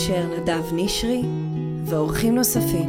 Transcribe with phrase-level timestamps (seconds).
[0.00, 1.22] אשר נדב נשרי
[1.84, 2.88] ואורחים נוספים.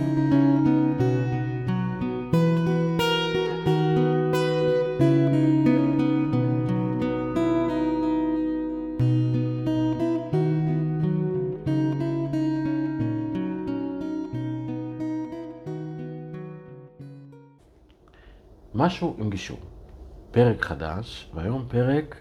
[18.76, 19.57] משהו עם גישור.
[20.32, 22.16] פרק חדש, והיום פרק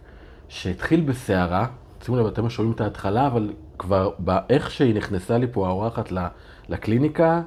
[0.48, 1.66] שהתחיל בסערה.
[2.04, 6.12] שימו לב, אתם שומעים את ההתחלה, אבל כבר באיך שהיא נכנסה לי פה האורחת
[6.68, 7.42] לקליניקה,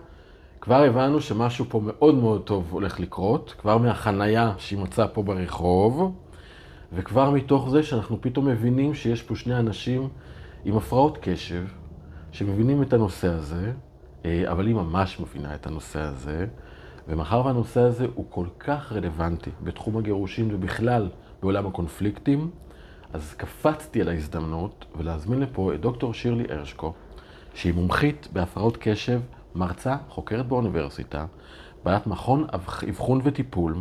[0.62, 6.16] כבר הבנו שמשהו פה מאוד מאוד טוב הולך לקרות, כבר מהחנייה שהיא מצאה פה ברחוב,
[6.94, 10.09] וכבר מתוך זה שאנחנו פתאום מבינים שיש פה שני אנשים
[10.66, 11.66] עם הפרעות קשב,
[12.32, 13.72] שמבינים את הנושא הזה,
[14.26, 16.45] אה, אבל היא ממש מבינה את הנושא הזה.
[17.08, 21.09] ומאחר והנושא הזה הוא כל כך רלוונטי בתחום הגירושים ובכלל
[21.42, 22.50] בעולם הקונפליקטים,
[23.14, 26.94] אז קפצתי על ההזדמנות ולהזמין לפה את דוקטור שירלי הרשקו,
[27.53, 29.22] שהיא מומחית בהפרעות קשב,
[29.56, 31.25] מרצה, חוקרת באוניברסיטה,
[31.84, 32.47] בעלת מכון
[32.89, 33.75] אבחון וטיפול,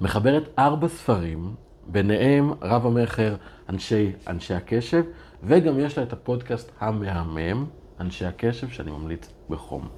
[0.00, 1.54] מחברת ארבע ספרים,
[1.86, 3.36] ביניהם רב המכר
[3.68, 5.04] אנשי, אנשי הקשב,
[5.42, 7.64] וגם יש לה את הפודקאסט המהמם,
[8.00, 9.88] אנשי הקשב, שאני ממליץ בחום.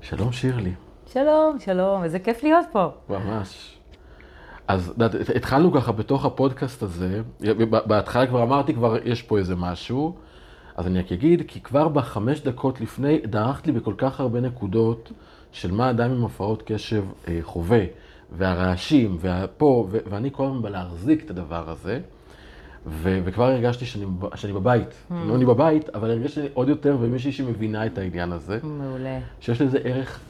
[0.00, 0.72] שלום שירלי.
[1.06, 2.88] שלום, שלום, איזה כיף להיות פה.
[3.08, 3.78] ממש.
[4.68, 4.94] אז
[5.36, 7.22] התחלנו ככה בתוך הפודקאסט הזה,
[7.86, 10.14] בהתחלה כבר אמרתי, כבר יש פה איזה משהו,
[10.76, 15.12] אז אני רק אגיד, כי כבר בחמש דקות לפני, דרכת לי בכל כך הרבה נקודות
[15.52, 17.84] של מה אדם עם הפרעות קשב אה, חווה,
[18.32, 22.00] והרעשים, והפה, ו- ואני כל הזמן בא להחזיק את הדבר הזה,
[22.86, 24.04] ו- וכבר הרגשתי שאני,
[24.34, 24.88] שאני בבית.
[24.88, 25.14] Mm.
[25.14, 28.58] לא אני בבית, אבל הרגשתי עוד יותר, ומישהי שמבינה את העניין הזה.
[28.62, 29.18] מעולה.
[29.40, 30.20] שיש לזה ערך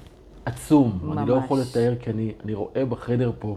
[0.45, 0.99] עצום.
[1.03, 1.19] ממש.
[1.19, 3.57] אני לא יכול לתאר, כי אני, אני רואה בחדר פה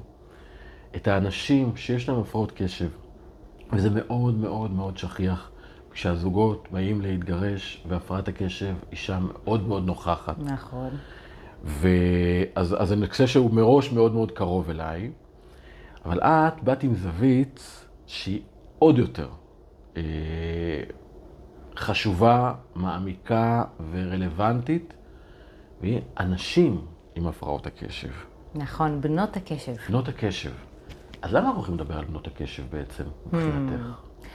[0.98, 2.90] את האנשים שיש להם הפרעות קשב,
[3.74, 5.52] וזה מאוד מאוד מאוד שכיח.
[5.92, 10.36] כשהזוגות באים להתגרש והפרעת הקשב היא שם מאוד מאוד נוכחת.
[10.40, 10.90] נכון.
[11.64, 15.12] ואז אז אני חושב שהוא מראש מאוד מאוד קרוב אליי,
[16.06, 18.42] אבל את באת עם זווית שהיא
[18.80, 19.30] עוד יותר
[19.98, 20.02] אה,
[21.78, 24.94] חשובה, מעמיקה ורלוונטית,
[25.82, 26.82] והיא אנשים
[27.16, 28.12] עם הפרעות הקשב.
[28.56, 29.76] נכון, בנות הקשב.
[29.90, 30.52] בנות הקשב.
[31.22, 33.84] אז למה אנחנו הולכים לדבר על בנות הקשב בעצם, מבחינתך?
[33.84, 34.26] Hmm.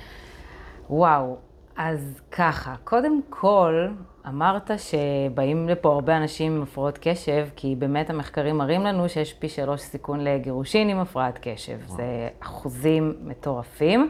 [0.91, 1.37] וואו,
[1.77, 3.89] אז ככה, קודם כל,
[4.29, 9.49] אמרת שבאים לפה הרבה אנשים עם הפרעות קשב, כי באמת המחקרים מראים לנו שיש פי
[9.49, 11.79] שלוש סיכון לגירושין עם הפרעת קשב.
[11.87, 11.97] וואו.
[11.97, 14.09] זה אחוזים מטורפים.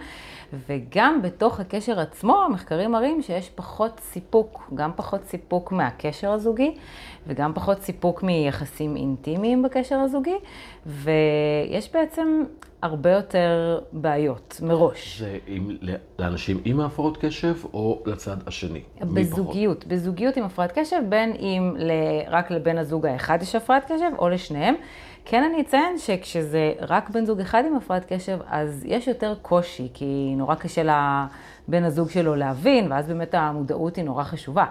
[0.69, 6.75] וגם בתוך הקשר עצמו, המחקרים מראים שיש פחות סיפוק, גם פחות סיפוק מהקשר הזוגי,
[7.27, 10.37] וגם פחות סיפוק מיחסים אינטימיים בקשר הזוגי,
[10.87, 12.43] ויש בעצם
[12.83, 15.19] הרבה יותר בעיות מראש.
[15.19, 15.77] זה עם,
[16.19, 18.81] לאנשים עם הפרעות קשב או לצד השני?
[19.01, 21.91] בזוגיות, בזוגיות עם הפרעת קשב, בין אם ל,
[22.29, 24.75] רק לבן הזוג האחד יש הפרעת קשב או לשניהם.
[25.25, 29.89] כן אני אציין שכשזה רק בן זוג אחד עם הפרעת קשב, אז יש יותר קושי,
[29.95, 34.65] כי נורא קשה לבן הזוג שלו להבין, ואז באמת המודעות היא נורא חשובה.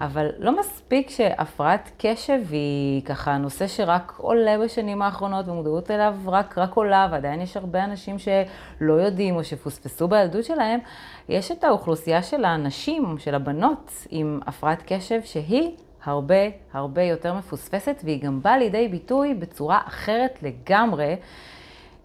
[0.00, 6.58] אבל לא מספיק שהפרעת קשב היא ככה נושא שרק עולה בשנים האחרונות, ומודעות אליו רק,
[6.58, 10.80] רק עולה, ועדיין יש הרבה אנשים שלא יודעים או שפוספסו בילדות שלהם.
[11.28, 15.70] יש את האוכלוסייה של הנשים, של הבנות עם הפרעת קשב, שהיא
[16.08, 16.34] הרבה
[16.72, 21.16] הרבה יותר מפוספסת, והיא גם באה לידי ביטוי בצורה אחרת לגמרי,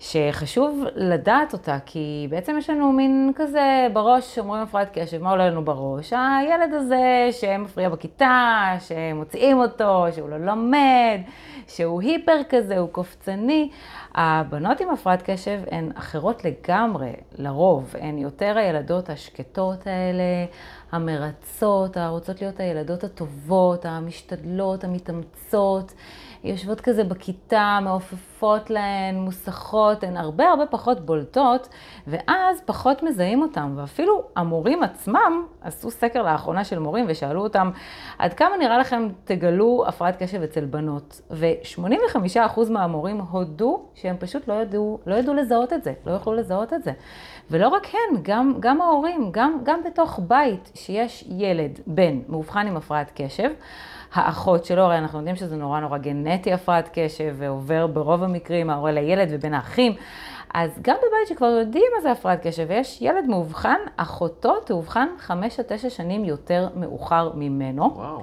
[0.04, 5.50] שחשוב לדעת אותה, כי בעצם יש לנו מין כזה בראש, אומרים הפרעת קשב, מה עולה
[5.50, 6.14] לנו בראש?
[6.14, 11.20] הילד הזה שמפריע בכיתה, שמוציאים אותו, שהוא לא לומד,
[11.68, 13.70] שהוא היפר כזה, הוא קופצני.
[14.16, 17.96] הבנות עם הפרעת קשב הן אחרות לגמרי, לרוב.
[18.00, 20.46] הן יותר הילדות השקטות האלה,
[20.94, 25.94] המרצות, הרוצות להיות הילדות הטובות, המשתדלות, המתאמצות.
[26.44, 31.70] יושבות כזה בכיתה, מעופפות להן, מוסכות, הן הרבה הרבה פחות בולטות,
[32.08, 33.74] ואז פחות מזהים אותן.
[33.76, 37.72] ואפילו המורים עצמם עשו סקר לאחרונה של מורים ושאלו אותם,
[38.20, 41.22] עד כמה נראה לכם תגלו הפרעת קשב אצל בנות?
[41.32, 46.74] ו-85% מהמורים הודו שהם פשוט לא ידעו, לא ידעו לזהות את זה, לא יכלו לזהות
[46.74, 46.92] את זה.
[47.52, 52.78] ולא רק הן, גם, גם ההורים, גם, גם בתוך בית שיש ילד, בן, מאובחן עם
[52.78, 53.50] הפרעת קשב,
[54.14, 58.92] האחות שלו, הרי אנחנו יודעים שזה נורא נורא גנטי הפרעת קשב, ועובר ברוב המקרים ההורה
[58.92, 59.94] לילד ובין האחים.
[60.54, 65.60] אז גם בבית שכבר יודעים מה זה הפרעת קשב, ויש ילד מאובחן, אחותו תאובחן חמש
[65.60, 67.84] עד תשע שנים יותר מאוחר ממנו.
[67.84, 68.22] וואו.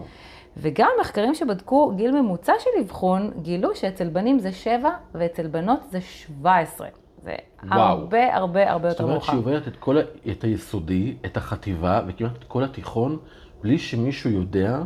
[0.56, 6.00] וגם מחקרים שבדקו גיל ממוצע של אבחון, גילו שאצל בנים זה שבע ואצל בנות זה
[6.00, 6.88] שבע עשרה.
[7.24, 7.34] זה
[7.64, 7.80] וואו.
[7.80, 9.20] הרבה הרבה הרבה יותר מאוחר.
[9.20, 9.98] זאת אומרת שהיא עוברת את, כל,
[10.30, 13.18] את היסודי, את החטיבה וכמעט את כל התיכון
[13.62, 14.78] בלי שמישהו יודע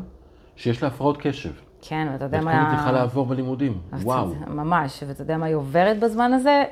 [0.56, 1.52] שיש לה הפרעות קשב.
[1.88, 2.52] כן, ואתה יודע מה...
[2.52, 3.78] כל זה צריכה לעבור בלימודים.
[3.92, 4.34] וואו.
[4.46, 6.64] ממש, ואתה יודע מה היא עוברת בזמן הזה?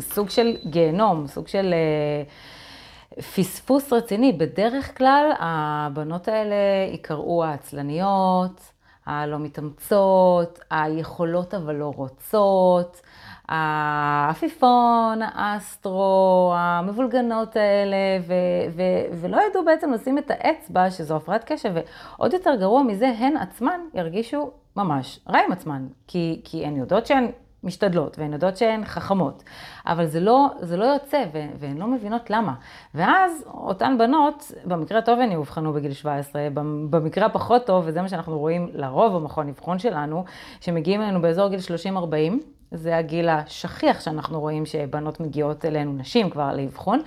[0.00, 4.32] סוג של גיהנום, סוג של אה, פספוס רציני.
[4.32, 6.54] בדרך כלל הבנות האלה
[6.90, 8.60] ייקראו העצלניות,
[9.06, 13.00] הלא מתאמצות, היכולות אבל לא רוצות,
[13.48, 17.96] העפיפון, האסטרו, המבולגנות האלה,
[18.26, 18.32] ו-
[18.76, 23.36] ו- ולא ידעו בעצם לשים את האצבע שזו הפרעת קשב, ועוד יותר גרוע מזה, הן
[23.36, 27.30] עצמן ירגישו ממש רע עם עצמן, כי, כי הן יודעות שהן
[27.64, 29.42] משתדלות, והן יודעות שהן חכמות,
[29.86, 31.24] אבל זה לא, זה לא יוצא,
[31.58, 32.54] והן לא מבינות למה.
[32.94, 38.08] ואז אותן בנות, במקרה הטוב הן יאובחנו בגיל 17, במ- במקרה הפחות טוב, וזה מה
[38.08, 40.24] שאנחנו רואים לרוב במכון אבחון שלנו,
[40.60, 46.52] שמגיעים אלינו באזור גיל 30-40, זה הגיל השכיח שאנחנו רואים שבנות מגיעות אלינו, נשים כבר
[46.52, 47.02] לאבחון,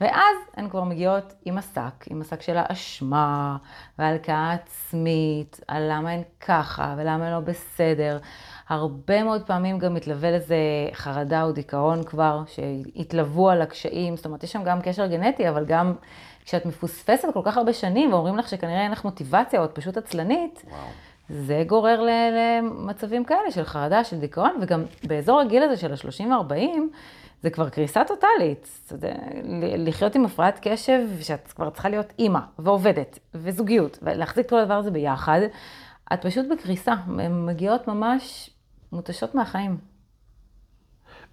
[0.00, 3.56] ואז הן כבר מגיעות עם השק, עם השק של האשמה,
[3.98, 8.18] והלקאה עצמית, על למה הן ככה, ולמה הן לא בסדר.
[8.68, 10.56] הרבה מאוד פעמים גם מתלווה לזה
[10.92, 15.64] חרדה או דיכאון כבר, שהתלוו על הקשיים, זאת אומרת, יש שם גם קשר גנטי, אבל
[15.64, 15.94] גם
[16.44, 19.96] כשאת מפוספסת כל כך הרבה שנים, ואומרים לך שכנראה אין לך מוטיבציה, או את פשוט
[19.96, 20.78] עצלנית, וואו.
[21.28, 26.52] זה גורר למצבים כאלה של חרדה, של דיכאון, וגם באזור הגיל הזה של ה-30-40,
[27.42, 28.92] זה כבר קריסה טוטאלית.
[29.44, 34.74] ל- לחיות עם הפרעת קשב, שאת כבר צריכה להיות אימא, ועובדת, וזוגיות, ולהחזיק כל הדבר
[34.74, 35.40] הזה ביחד,
[36.12, 36.92] את פשוט בקריסה.
[36.92, 38.50] הן מגיעות ממש
[38.92, 39.76] מותשות מהחיים.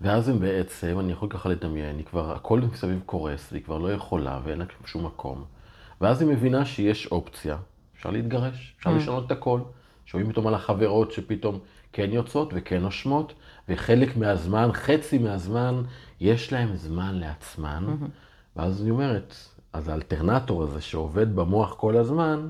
[0.02, 3.94] ואז הם בעצם, אני יכול ככה לדמיין, היא כבר, הכל מסביב קורס, והיא כבר לא
[3.94, 5.44] יכולה, ואין לה שום מקום.
[6.02, 7.58] ואז היא מבינה שיש אופציה,
[7.98, 9.60] אפשר להתגרש, אפשר לשנות את הכל.
[10.06, 11.60] שומעים פתאום על החברות שפתאום
[11.94, 13.34] כן יוצאות וכן נושמות,
[13.70, 15.82] וחלק מהזמן, חצי מהזמן,
[16.20, 17.86] יש להם זמן לעצמן.
[18.56, 19.36] ואז אני אומרת,
[19.74, 22.50] אז האלטרנטור הזה שעובד במוח כל הזמן,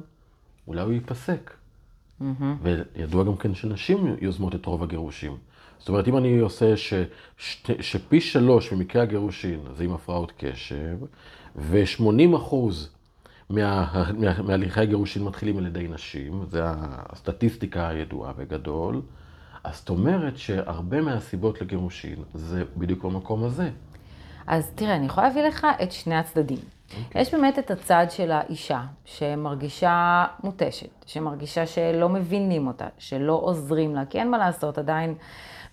[0.67, 1.53] אולי הוא ייפסק.
[2.61, 5.37] וידוע גם כן שנשים יוזמות את רוב הגירושים.
[5.79, 6.93] זאת אומרת, אם אני עושה ש,
[7.37, 10.97] ש, שפי שלוש ממקרי הגירושין זה עם הפרעות קשב,
[11.55, 12.89] ו-80 אחוז
[13.49, 19.01] מה, מה, מהליכי הגירושין מתחילים על ידי נשים, זה הסטטיסטיקה הידועה בגדול,
[19.63, 23.69] אז זאת אומרת שהרבה מהסיבות לגירושין זה בדיוק במקום הזה.
[24.47, 26.57] אז תראה, אני יכולה להביא לך את שני הצדדים.
[26.57, 27.19] Okay.
[27.19, 34.05] יש באמת את הצד של האישה, שמרגישה מותשת, שמרגישה שלא מבינים אותה, שלא עוזרים לה,
[34.05, 35.15] כי אין מה לעשות, עדיין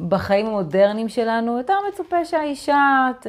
[0.08, 3.26] בחיים המודרניים שלנו יותר מצופה שהאישה ת,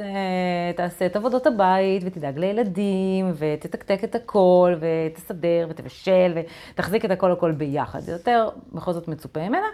[0.76, 6.38] תעשה את עבודות הבית, ותדאג לילדים, ותתקתק את הכל, ותסדר, ותבשל,
[6.74, 8.00] ותחזיק את הכל הכל ביחד.
[8.00, 9.68] זה יותר בכל זאת מצופה ממנה.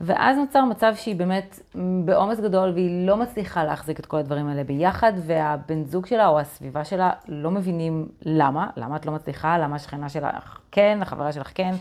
[0.00, 1.60] ואז נוצר מצב שהיא באמת
[2.04, 6.40] בעומס גדול, והיא לא מצליחה להחזיק את כל הדברים האלה ביחד, והבן זוג שלה או
[6.40, 11.50] הסביבה שלה לא מבינים למה, למה את לא מצליחה, למה השכנה שלך כן, החברה שלך
[11.54, 11.74] כן,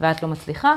[0.00, 0.76] ואת לא מצליחה.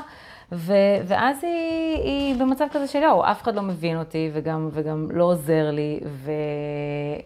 [0.51, 5.07] ו- ואז היא, היא במצב כזה של יואו, אף אחד לא מבין אותי וגם, וגם
[5.11, 6.31] לא עוזר לי, ו-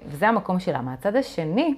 [0.05, 0.81] וזה המקום שלה.
[0.81, 1.75] מהצד השני,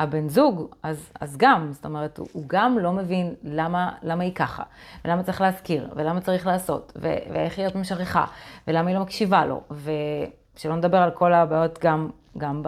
[0.00, 4.34] הבן זוג, אז, אז גם, זאת אומרת, הוא, הוא גם לא מבין למה, למה היא
[4.34, 4.62] ככה,
[5.04, 8.24] ולמה צריך להזכיר, ולמה צריך לעשות, ו- ואיך היא עוד משכחה,
[8.68, 12.62] ולמה היא לא מקשיבה לו, ושלא נדבר על כל הבעיות גם, גם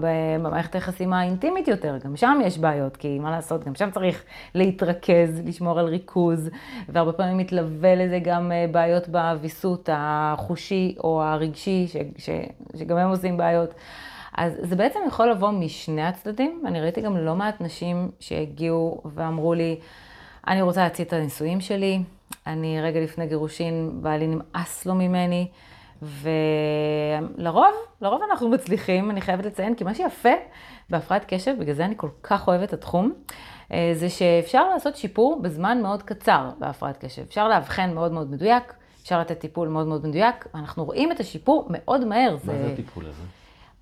[0.00, 5.42] במערכת היחסים האינטימית יותר, גם שם יש בעיות, כי מה לעשות, גם שם צריך להתרכז,
[5.44, 6.50] לשמור על ריכוז,
[6.88, 13.08] והרבה פעמים מתלווה לזה גם אה, בעיות בוויסות החושי או הרגשי, ש- ש- שגם הם
[13.10, 13.74] עושים בעיות.
[14.36, 16.62] אז זה בעצם יכול לבוא משני הצדדים.
[16.66, 19.76] אני ראיתי גם לא מעט נשים שהגיעו ואמרו לי,
[20.48, 22.02] אני רוצה להציע את הנישואים שלי,
[22.46, 25.46] אני רגע לפני גירושין, בעלי נמאס לו ממני,
[26.04, 30.28] ולרוב, לרוב אנחנו מצליחים, אני חייבת לציין, כי מה שיפה
[30.90, 33.12] בהפרעת קשב, בגלל זה אני כל כך אוהבת את התחום,
[33.72, 37.22] אה, זה שאפשר לעשות שיפור בזמן מאוד קצר בהפרעת קשב.
[37.22, 41.66] אפשר לאבחן מאוד מאוד מדויק, אפשר לתת טיפול מאוד מאוד מדויק, ואנחנו רואים את השיפור
[41.70, 42.30] מאוד מהר.
[42.32, 43.22] מה זה הטיפול הזה?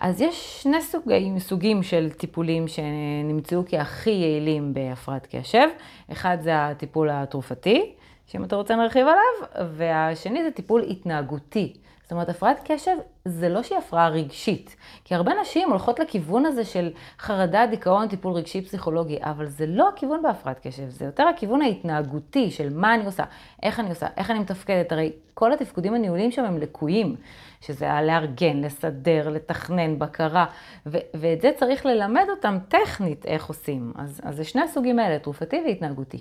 [0.00, 5.68] אז יש שני סוגים, סוגים של טיפולים שנמצאו כהכי יעילים בהפרעת קשב.
[6.12, 7.92] אחד זה הטיפול התרופתי,
[8.26, 11.72] שאם אתה רוצה נרחיב עליו, והשני זה טיפול התנהגותי.
[12.02, 16.64] זאת אומרת, הפרעת קשב זה לא שהיא הפרעה רגשית, כי הרבה נשים הולכות לכיוון הזה
[16.64, 21.62] של חרדה, דיכאון, טיפול רגשי פסיכולוגי, אבל זה לא הכיוון בהפרעת קשב, זה יותר הכיוון
[21.62, 23.24] ההתנהגותי של מה אני עושה,
[23.62, 24.92] איך אני עושה, איך אני מתפקדת.
[24.92, 27.16] הרי כל התפקודים הניהוליים שם הם לקויים,
[27.60, 30.46] שזה היה לארגן, לסדר, לתכנן, בקרה,
[30.86, 33.92] ו- ואת זה צריך ללמד אותם טכנית איך עושים.
[33.96, 36.20] אז, אז זה שני הסוגים האלה, תרופתי והתנהגותי.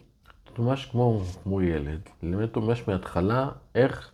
[0.60, 4.12] ממש כמו, כמו ילד, ללמד אותו ממש מההתחלה איך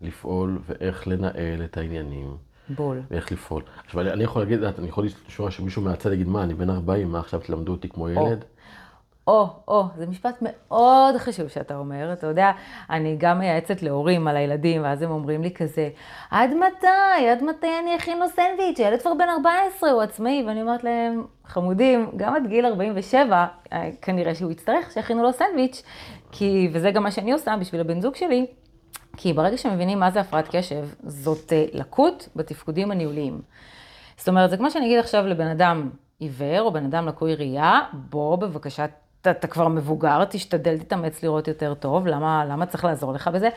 [0.00, 2.36] לפעול ואיך לנהל את העניינים.
[2.68, 3.00] בול.
[3.10, 3.62] ואיך לפעול.
[3.86, 7.12] עכשיו, אני, אני יכול להגיד, אני יכול לשמוע שמישהו מהצד יגיד, מה, אני בן 40,
[7.12, 8.44] מה עכשיו תלמדו אותי כמו ילד?
[9.26, 12.50] או, או, זה משפט מאוד חשוב שאתה אומר, אתה יודע,
[12.90, 15.88] אני גם מייעצת להורים על הילדים, ואז הם אומרים לי כזה,
[16.30, 20.62] עד מתי, עד מתי אני אכין לו סנדוויץ', הילד כבר בן 14, הוא עצמאי, ואני
[20.62, 25.82] אומרת להם, חמודים, גם עד גיל 47, אה, כנראה שהוא יצטרך שיכינו לו סנדוויץ',
[26.32, 28.46] כי, וזה גם מה שאני עושה בשביל הבן זוג שלי,
[29.16, 33.40] כי ברגע שמבינים מה זה הפרעת קשב, זאת אה, לקות בתפקודים הניהוליים.
[34.16, 37.80] זאת אומרת, זה כמו שאני אגיד עכשיו לבן אדם עיוור או בן אדם לקוי ראייה,
[37.92, 38.86] בוא בבקשה,
[39.24, 43.48] אתה, אתה כבר מבוגר, תשתדל, תתאמץ לראות יותר טוב, למה, למה צריך לעזור לך בזה?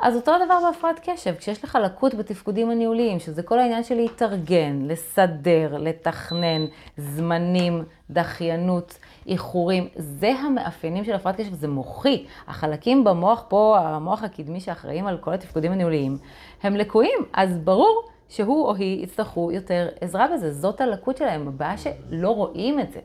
[0.00, 4.78] אז אותו הדבר בהפרעת קשב, כשיש לך לקות בתפקודים הניהוליים, שזה כל העניין של להתארגן,
[4.82, 12.26] לסדר, לתכנן, זמנים, דחיינות, איחורים, זה המאפיינים של הפרעת קשב, זה מוחי.
[12.48, 16.18] החלקים במוח פה, המוח הקדמי שאחראים על כל התפקודים הניהוליים,
[16.62, 20.52] הם לקויים, אז ברור שהוא או היא יצטרכו יותר עזרה בזה.
[20.52, 23.00] זאת הלקות שלהם, הבעיה שלא רואים את זה.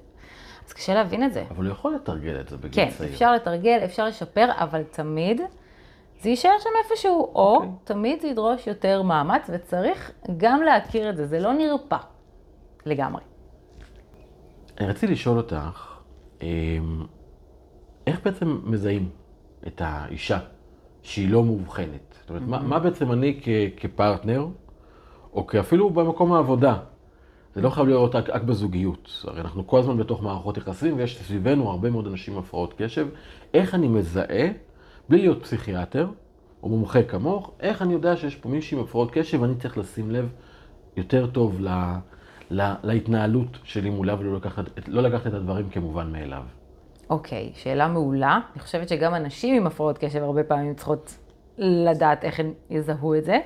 [0.67, 1.43] אז קשה להבין את זה.
[1.50, 3.10] אבל הוא יכול לתרגל את זה בגיל כן, צעיר.
[3.10, 5.41] כן, אפשר לתרגל, אפשר לשפר, אבל תמיד
[6.22, 7.69] זה יישאר שם איפשהו, או אוקיי.
[7.84, 11.98] תמיד זה ידרוש יותר מאמץ, וצריך גם להכיר את זה, זה לא נרפא
[12.86, 13.22] לגמרי.
[14.79, 15.98] אני רציתי לשאול אותך,
[16.41, 17.05] אמ,
[18.07, 19.10] איך בעצם מזהים
[19.67, 20.39] את האישה
[21.01, 22.15] שהיא לא מאובחנת?
[22.19, 24.48] זאת אומרת, מה, מה בעצם אני כ, כפרטנר,
[25.34, 26.77] או כאפילו במקום העבודה,
[27.55, 29.24] זה לא חייב להיות רק, בזוגיות.
[29.27, 33.07] הרי אנחנו כל הזמן בתוך מערכות יחסים, ויש סביבנו הרבה מאוד אנשים עם הפרעות קשב.
[33.53, 34.47] איך אני מזהה,
[35.09, 36.07] בלי להיות פסיכיאטר,
[36.63, 40.12] או מומחה כמוך, איך אני יודע שיש פה מישהי עם הפרעות קשב, ואני צריך לשים
[40.12, 40.29] לב
[40.97, 41.67] יותר טוב ל,
[42.51, 46.43] ל, להתנהלות שלי מולה, ולא לקחת, לא לקחת את הדברים כמובן מאליו.
[47.09, 48.39] אוקיי, שאלה מעולה.
[48.53, 51.17] אני חושבת שגם אנשים עם הפרעות קשב הרבה פעמים צריכות
[51.57, 53.39] לדעת איך הן יזהו את זה,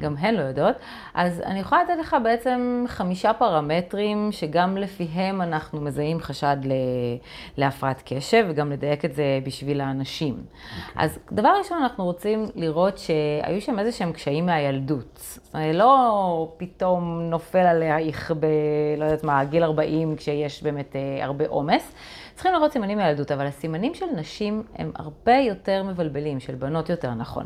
[0.00, 0.76] גם הן לא יודעות.
[1.14, 6.72] אז אני יכולה לתת לך בעצם חמישה פרמטרים שגם לפיהם אנחנו מזהים חשד ל...
[7.56, 10.36] להפרעת קשב, וגם לדייק את זה בשביל האנשים.
[10.96, 15.38] אז דבר ראשון, אנחנו רוצים לראות שהיו שם איזה שהם קשיים מהילדות.
[15.74, 18.46] לא פתאום נופל עלייך ב...
[18.98, 21.92] לא יודעת מה, גיל 40, כשיש באמת אה, הרבה עומס.
[22.34, 27.14] צריכים לראות סימנים מהילדות, אבל הסימנים של נשים הם הרבה יותר מבלבלים, של בנות יותר
[27.14, 27.44] נכון.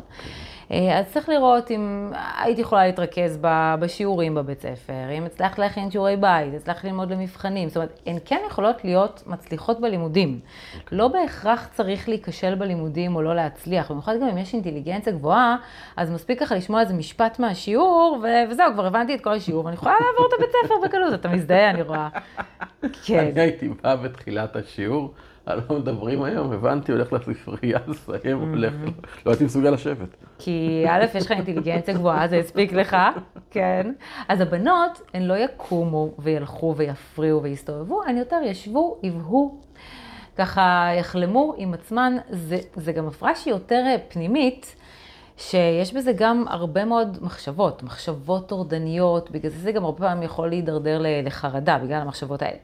[0.69, 3.39] אז צריך לראות אם היית יכולה להתרכז
[3.79, 8.39] בשיעורים בבית ספר, אם הצלחת להכין שיעורי בית, הצלחת ללמוד למבחנים, זאת אומרת, הן כן
[8.47, 10.39] יכולות להיות מצליחות בלימודים.
[10.91, 15.55] לא בהכרח צריך להיכשל בלימודים או לא להצליח, במיוחד גם אם יש אינטליגנציה גבוהה,
[15.95, 19.93] אז מספיק ככה לשמוע איזה משפט מהשיעור, וזהו, כבר הבנתי את כל השיעור, ואני יכולה
[19.93, 22.09] לעבור את הבית ספר בקלות, אתה מזדהה, אני רואה.
[23.03, 23.19] כן.
[23.31, 25.13] אני הייתי באה בתחילת השיעור.
[25.47, 28.73] על מה מדברים היום, הבנתי, הולך לספרייה, לסיים, הולך,
[29.25, 30.15] לא הייתי מסוגל לשבת.
[30.39, 32.97] כי א', יש לך אינטליגנציה גבוהה, זה הספיק לך,
[33.51, 33.91] כן.
[34.27, 39.61] אז הבנות, הן לא יקומו וילכו ויפריעו ויסתובבו, הן יותר ישבו, יבהו,
[40.37, 42.17] ככה יחלמו עם עצמן.
[42.29, 44.75] זה, זה גם הפרעה שהיא יותר פנימית.
[45.37, 50.49] שיש בזה גם הרבה מאוד מחשבות, מחשבות טורדניות, בגלל זה זה גם הרבה פעמים יכול
[50.49, 52.57] להידרדר לחרדה, בגלל המחשבות האלה.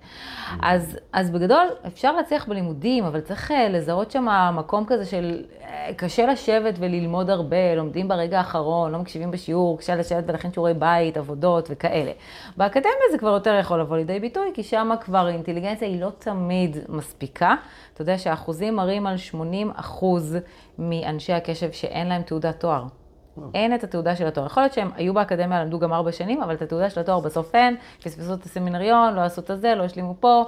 [0.62, 5.44] אז, אז בגדול, אפשר להצליח בלימודים, אבל צריך לזהות שם מקום כזה של
[5.96, 11.18] קשה לשבת וללמוד הרבה, לומדים ברגע האחרון, לא מקשיבים בשיעור, קשה לשבת ולהכין שיעורי בית,
[11.18, 12.12] עבודות וכאלה.
[12.58, 16.78] באקדמיה זה כבר יותר יכול לבוא לידי ביטוי, כי שם כבר אינטליגנציה היא לא תמיד
[16.90, 17.56] מספיקה.
[17.94, 20.38] אתה יודע שהאחוזים מראים על 80 אחוז
[20.80, 22.86] מאנשי הקשב שאין להם תעודת תואר.
[23.54, 24.46] אין את התעודה של התואר.
[24.46, 27.56] יכול להיות שהם היו באקדמיה, למדו גם ארבע שנים, אבל את התעודה של התואר בסוף
[27.56, 30.44] אין, פספסו את הסמינריון, לא עשו את הזה, לא השלימו פה.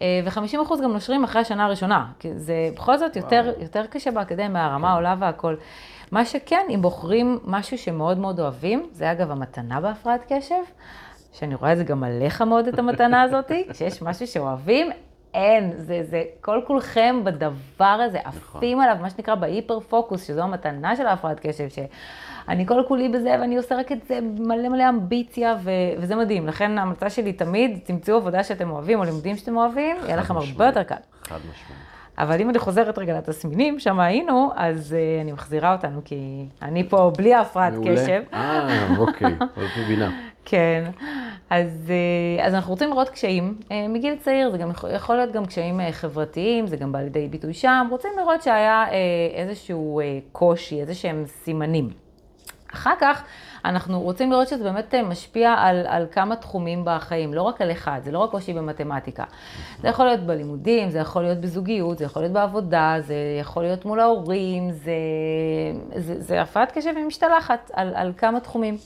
[0.00, 2.06] ו-50% אחוז גם נושרים אחרי השנה הראשונה.
[2.18, 5.54] כי זה בכל זאת יותר, יותר קשה באקדמיה, הרמה עולה והכל.
[6.12, 10.62] מה שכן, אם בוחרים משהו שמאוד מאוד אוהבים, זה אגב המתנה בהפרעת קשב,
[11.32, 14.90] שאני רואה את זה גם עליך מאוד, את המתנה הזאת, כשיש משהו שאוהבים,
[15.36, 20.96] אין, זה, זה כל כולכם בדבר הזה, עפים עליו, מה שנקרא בהיפר פוקוס, שזו המתנה
[20.96, 25.56] של ההפרעת קשב, שאני כל כולי בזה ואני עושה רק את זה מלא מלא אמביציה,
[25.62, 26.46] ו, וזה מדהים.
[26.46, 30.66] לכן ההמלצה שלי תמיד, תמצאו עבודה שאתם אוהבים או לימודים שאתם אוהבים, יהיה לכם הרבה
[30.66, 30.94] יותר קל.
[31.22, 31.86] חד משמעית.
[32.18, 36.88] אבל אם אני חוזרת רגע לתסמינים, שם היינו, אז uh, אני מחזירה אותנו, כי אני
[36.88, 38.22] פה בלי ההפרעת קשב.
[38.32, 40.10] אה, אוקיי, עוד מבינה.
[40.48, 40.90] כן,
[41.50, 41.92] אז,
[42.42, 46.76] אז אנחנו רוצים לראות קשיים מגיל צעיר, זה גם יכול להיות גם קשיים חברתיים, זה
[46.76, 48.84] גם בא לידי ביטוי שם, רוצים לראות שהיה
[49.34, 50.00] איזשהו
[50.32, 51.90] קושי, איזה שהם סימנים.
[52.72, 53.24] אחר כך
[53.64, 58.00] אנחנו רוצים לראות שזה באמת משפיע על, על כמה תחומים בחיים, לא רק על אחד,
[58.04, 59.24] זה לא רק קושי במתמטיקה.
[59.82, 63.84] זה יכול להיות בלימודים, זה יכול להיות בזוגיות, זה יכול להיות בעבודה, זה יכול להיות
[63.84, 64.92] מול ההורים, זה,
[65.96, 68.76] זה, זה הפרעת קשב ומשתלחת על, על כמה תחומים.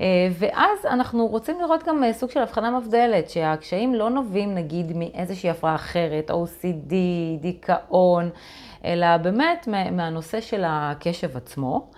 [0.00, 4.96] אה, ואז אנחנו רוצים לראות גם אה, סוג של הבחנה מבדלת, שהקשיים לא נובעים נגיד
[4.96, 6.94] מאיזושהי הפרעה אחרת, OCD,
[7.40, 8.30] דיכאון,
[8.84, 11.90] אלא באמת מהנושא של הקשב עצמו.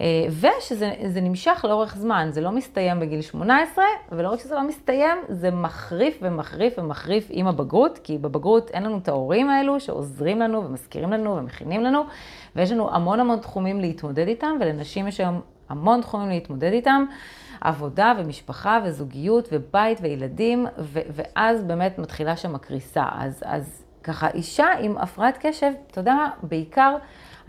[0.00, 5.18] אה, ושזה נמשך לאורך זמן, זה לא מסתיים בגיל 18, ולא רק שזה לא מסתיים,
[5.28, 10.64] זה מחריף ומחריף ומחריף עם הבגרות, כי בבגרות אין לנו את ההורים האלו שעוזרים לנו
[10.64, 12.02] ומזכירים לנו ומכינים לנו,
[12.56, 17.04] ויש לנו המון המון תחומים להתמודד איתם, ולנשים יש היום המון תחומים להתמודד איתם.
[17.60, 23.04] עבודה ומשפחה וזוגיות ובית וילדים, ו- ואז באמת מתחילה שם הקריסה.
[23.12, 26.96] אז, אז ככה, אישה עם הפרעת קשב, אתה יודע מה, בעיקר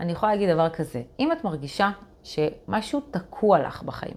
[0.00, 1.90] אני יכולה להגיד דבר כזה, אם את מרגישה
[2.24, 4.16] שמשהו תקוע לך בחיים.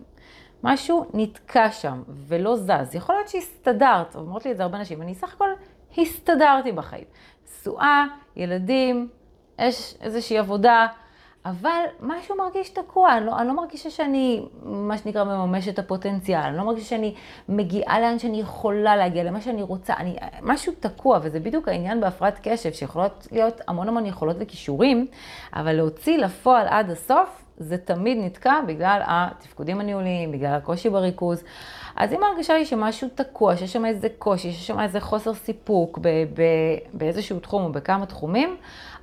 [0.64, 2.96] משהו נתקע שם ולא זז.
[2.96, 5.50] יכול להיות שהסתדרת, אומרות לי את זה הרבה נשים, אני סך הכל
[5.98, 7.04] הסתדרתי בחיים.
[7.50, 9.10] נשואה, ילדים,
[9.60, 10.88] יש איזושהי עבודה,
[11.46, 16.42] אבל משהו מרגיש תקוע, אני לא, אני לא מרגישה שאני, מה שנקרא, מממש את הפוטנציאל,
[16.42, 17.14] אני לא מרגישה שאני
[17.50, 22.40] מגיעה לאן שאני יכולה להגיע, למה שאני רוצה, אני, משהו תקוע, וזה בדיוק העניין בהפרעת
[22.44, 25.08] קשב, שיכולות להיות המון המון יכולות וכישורים,
[25.54, 31.44] אבל להוציא לפועל עד הסוף, זה תמיד נתקע בגלל התפקודים הניהוליים, בגלל הקושי בריכוז.
[31.96, 35.98] אז אם ההרגשה היא שמשהו תקוע, שיש שם איזה קושי, שיש שם איזה חוסר סיפוק
[35.98, 38.58] ב- ב- באיזשהו תחום או בכמה תחומים,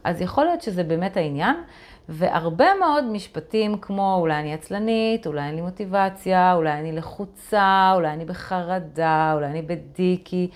[0.05, 1.57] אז יכול להיות שזה באמת העניין.
[2.09, 8.13] והרבה מאוד משפטים כמו אולי אני עצלנית, אולי אין לי מוטיבציה, אולי אני לחוצה, אולי
[8.13, 10.51] אני בחרדה, אולי אני בדיקי.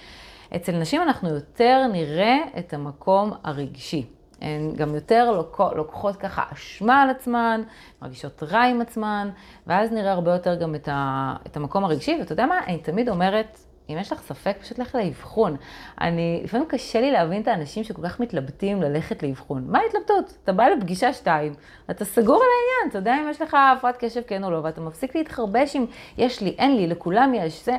[0.56, 4.06] אצל נשים אנחנו יותר נראה את המקום הרגשי.
[4.40, 5.42] הן גם יותר
[5.74, 7.62] לוקחות ככה אשמה על עצמן,
[8.02, 9.30] מרגישות רע עם עצמן,
[9.66, 13.08] ואז נראה הרבה יותר גם את, ה, את המקום הרגשי, ואתה יודע מה, אני תמיד
[13.08, 13.58] אומרת,
[13.90, 15.56] אם יש לך ספק, פשוט לך לאבחון.
[16.00, 19.64] אני, לפעמים קשה לי להבין את האנשים שכל כך מתלבטים ללכת לאבחון.
[19.66, 20.38] מה ההתלבטות?
[20.44, 21.54] אתה בא לפגישה שתיים,
[21.90, 24.80] אתה סגור על העניין, אתה יודע אם יש לך הפרעת קשב כן או לא, ואתה
[24.80, 25.86] מפסיק להתחרבש אם
[26.18, 27.76] יש לי, אין לי, לכולם יש זה,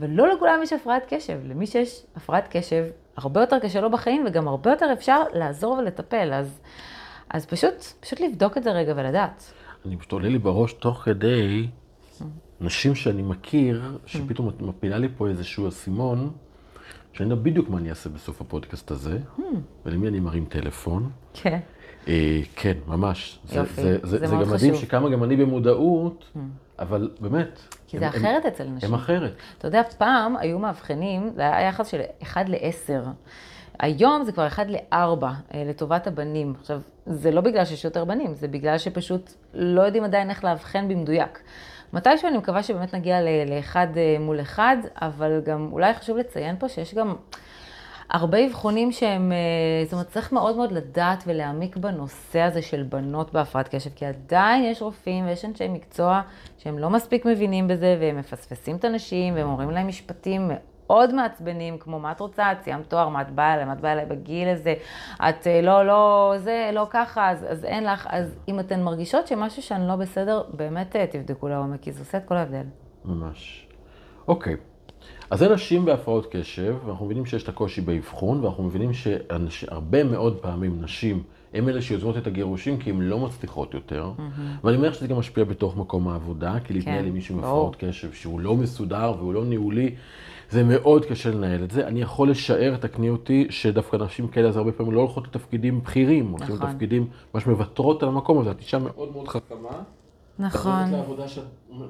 [0.00, 1.38] ולא לכולם יש הפרעת קשב.
[1.44, 2.84] למי שיש הפרעת קשב,
[3.16, 6.32] הרבה יותר קשה לו בחיים, וגם הרבה יותר אפשר לעזור ולטפל.
[6.32, 6.60] אז,
[7.30, 9.52] אז פשוט, פשוט לבדוק את זה רגע ולדעת.
[9.86, 11.68] אני פשוט עולה לי בראש תוך כדי
[12.62, 16.30] נשים שאני מכיר, שפתאום את מפילה לי פה איזשהו אסימון,
[17.12, 19.18] שאני יודע בדיוק מה אני אעשה בסוף הפודקאסט הזה,
[19.86, 21.10] ולמי אני מרים טלפון.
[21.34, 21.58] כן.
[22.08, 23.38] אה, כן, ממש.
[23.52, 24.84] יופי, זה, זה, זה, מאוד גם מדהים חשוב.
[24.84, 26.24] שכמה גם אני במודעות,
[26.78, 27.60] אבל באמת.
[27.86, 28.88] כי זה אחרת אצל נשים.
[28.88, 29.32] הם אחרת.
[29.58, 33.08] אתה יודע, פעם היו מאבחנים, זה היה יחס של 1 ל-10.
[33.78, 36.54] היום זה כבר 1 ל-4 לטובת הבנים.
[36.60, 40.88] עכשיו, זה לא בגלל שיש יותר בנים, זה בגלל שפשוט לא יודעים עדיין איך לאבחן
[40.88, 41.38] במדויק.
[41.92, 46.68] מתישהו אני מקווה שבאמת נגיע לאחד אה, מול אחד, אבל גם אולי חשוב לציין פה
[46.68, 47.14] שיש גם
[48.10, 53.32] הרבה אבחונים שהם, אה, זאת אומרת, צריך מאוד מאוד לדעת ולהעמיק בנושא הזה של בנות
[53.32, 56.20] בהפרעת קשב, כי עדיין יש רופאים ויש אנשי מקצוע
[56.58, 60.50] שהם לא מספיק מבינים בזה, והם מפספסים את הנשים, והם אומרים להם משפטים
[61.14, 63.92] מעצבנים, כמו מה את רוצה, את סיימת תואר, מה את באה אליי, מה את באה
[63.92, 64.74] אליי בגיל הזה,
[65.28, 69.26] את אה, לא, לא, זה, לא ככה, אז, אז אין לך, אז אם אתן מרגישות
[69.26, 72.66] שמשהו שאני לא בסדר, באמת אה, תבדקו לעומק, כי זה עושה את כל ההבדל.
[73.04, 73.66] ממש.
[74.28, 74.56] אוקיי.
[75.30, 78.90] אז זה נשים בהפרעות קשב, ואנחנו מבינים שיש את הקושי באבחון, ואנחנו מבינים
[79.48, 81.22] שהרבה מאוד פעמים נשים
[81.54, 84.12] הן אלה שיוזמות את הגירושים כי הן לא מצליחות יותר.
[84.64, 87.44] ואני אומר שזה גם משפיע בתוך מקום העבודה, כי להתנהל כן, עם מישהו עם.
[87.44, 89.94] הפרעות קשב שהוא לא מסודר והוא לא ניהולי,
[90.52, 91.86] זה מאוד קשה לנהל את זה.
[91.86, 96.30] אני יכול לשער, תקני אותי, שדווקא נשים כאלה אז הרבה פעמים לא הולכות לתפקידים בכירים,
[96.30, 96.68] הולכים נכון.
[96.68, 98.50] לתפקידים ממש מוותרות על המקום הזה.
[98.50, 99.68] את אישה מאוד מאוד חכמה.
[100.38, 100.90] נכון.
[100.92, 101.44] לעבודה שאת,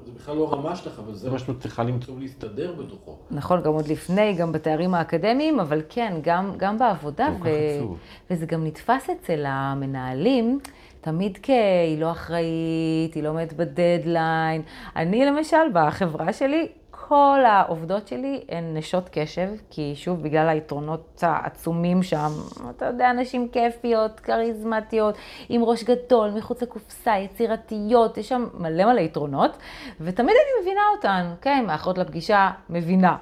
[0.05, 3.17] זה בכלל לא הרמה שלך, אבל זה מה שאת צריכה למצוא ולהסתדר בתוכו.
[3.31, 7.27] נכון, גם עוד לפני, גם בתארים האקדמיים, אבל כן, גם, גם בעבודה.
[7.27, 7.97] עצוב.
[8.31, 10.59] וזה גם נתפס אצל המנהלים,
[11.01, 14.61] תמיד כהיא לא אחראית, היא לא עומדת בדדליין.
[14.95, 16.67] אני למשל, בחברה שלי,
[17.07, 22.29] כל העובדות שלי הן נשות קשב, כי שוב, בגלל היתרונות העצומים שם,
[22.69, 25.17] אתה יודע, נשים כיפיות, כריזמטיות,
[25.49, 29.57] עם ראש גדול, מחוץ לקופסה, יצירתיות, יש שם מלא מלא יתרונות,
[30.01, 33.15] ותמיד אני מבינה אותן, כן, מאחרות לפגישה, מבינה,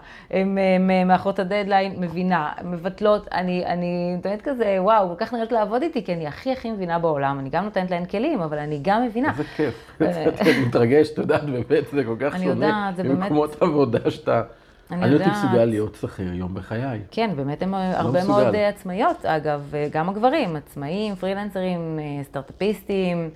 [1.05, 6.13] מאחרות הדדליין, מבינה, מבטלות, אני, אני תמיד כזה, וואו, כל כך נראית לעבוד איתי, כי
[6.13, 9.29] אני הכי הכי מבינה בעולם, אני גם נותנת להן כלים, אבל אני גם מבינה.
[9.31, 9.91] איזה כיף.
[10.01, 12.65] את מתרגשת, את יודעת, באמת, זה כל כך אני שונה.
[12.65, 13.31] יודעת, זה באמת-
[13.71, 14.41] עבודה שאתה...
[14.91, 15.31] אני אני לא יודעת.
[15.31, 17.01] מסוגל להיות שכיר יום בחיי.
[17.11, 18.33] כן, באמת הם הרבה מסוגל.
[18.33, 23.29] מאוד אה, עצמאיות, אגב, אה, גם הגברים, עצמאים, פרילנסרים, אה, סטארט-אפיסטים,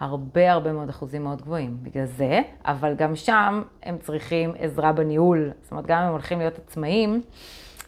[0.00, 5.50] הרבה הרבה מאוד אחוזים מאוד גבוהים בגלל זה, אבל גם שם הם צריכים עזרה בניהול.
[5.62, 7.22] זאת אומרת, גם אם הם הולכים להיות עצמאים,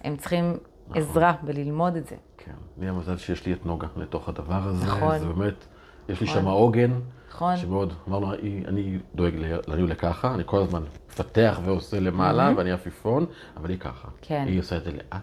[0.05, 0.57] הם צריכים
[0.89, 1.03] נכון.
[1.03, 2.17] עזרה בללמוד את זה.
[2.39, 4.87] כן, לי המזל שיש לי את נוגה לתוך הדבר הזה.
[4.87, 5.19] נכון.
[5.19, 5.67] זה באמת,
[6.09, 6.41] יש לי נכון.
[6.41, 6.91] שם עוגן.
[7.35, 7.57] נכון.
[7.57, 9.35] שמאוד, אמרנו, "היא- אני דואג
[9.69, 14.09] לניהול לככה, אני כל הזמן מפתח ועושה למעלה, ואני עפיפון, אבל היא ככה.
[14.23, 14.45] כן.
[14.49, 15.23] היא עושה את זה לאט,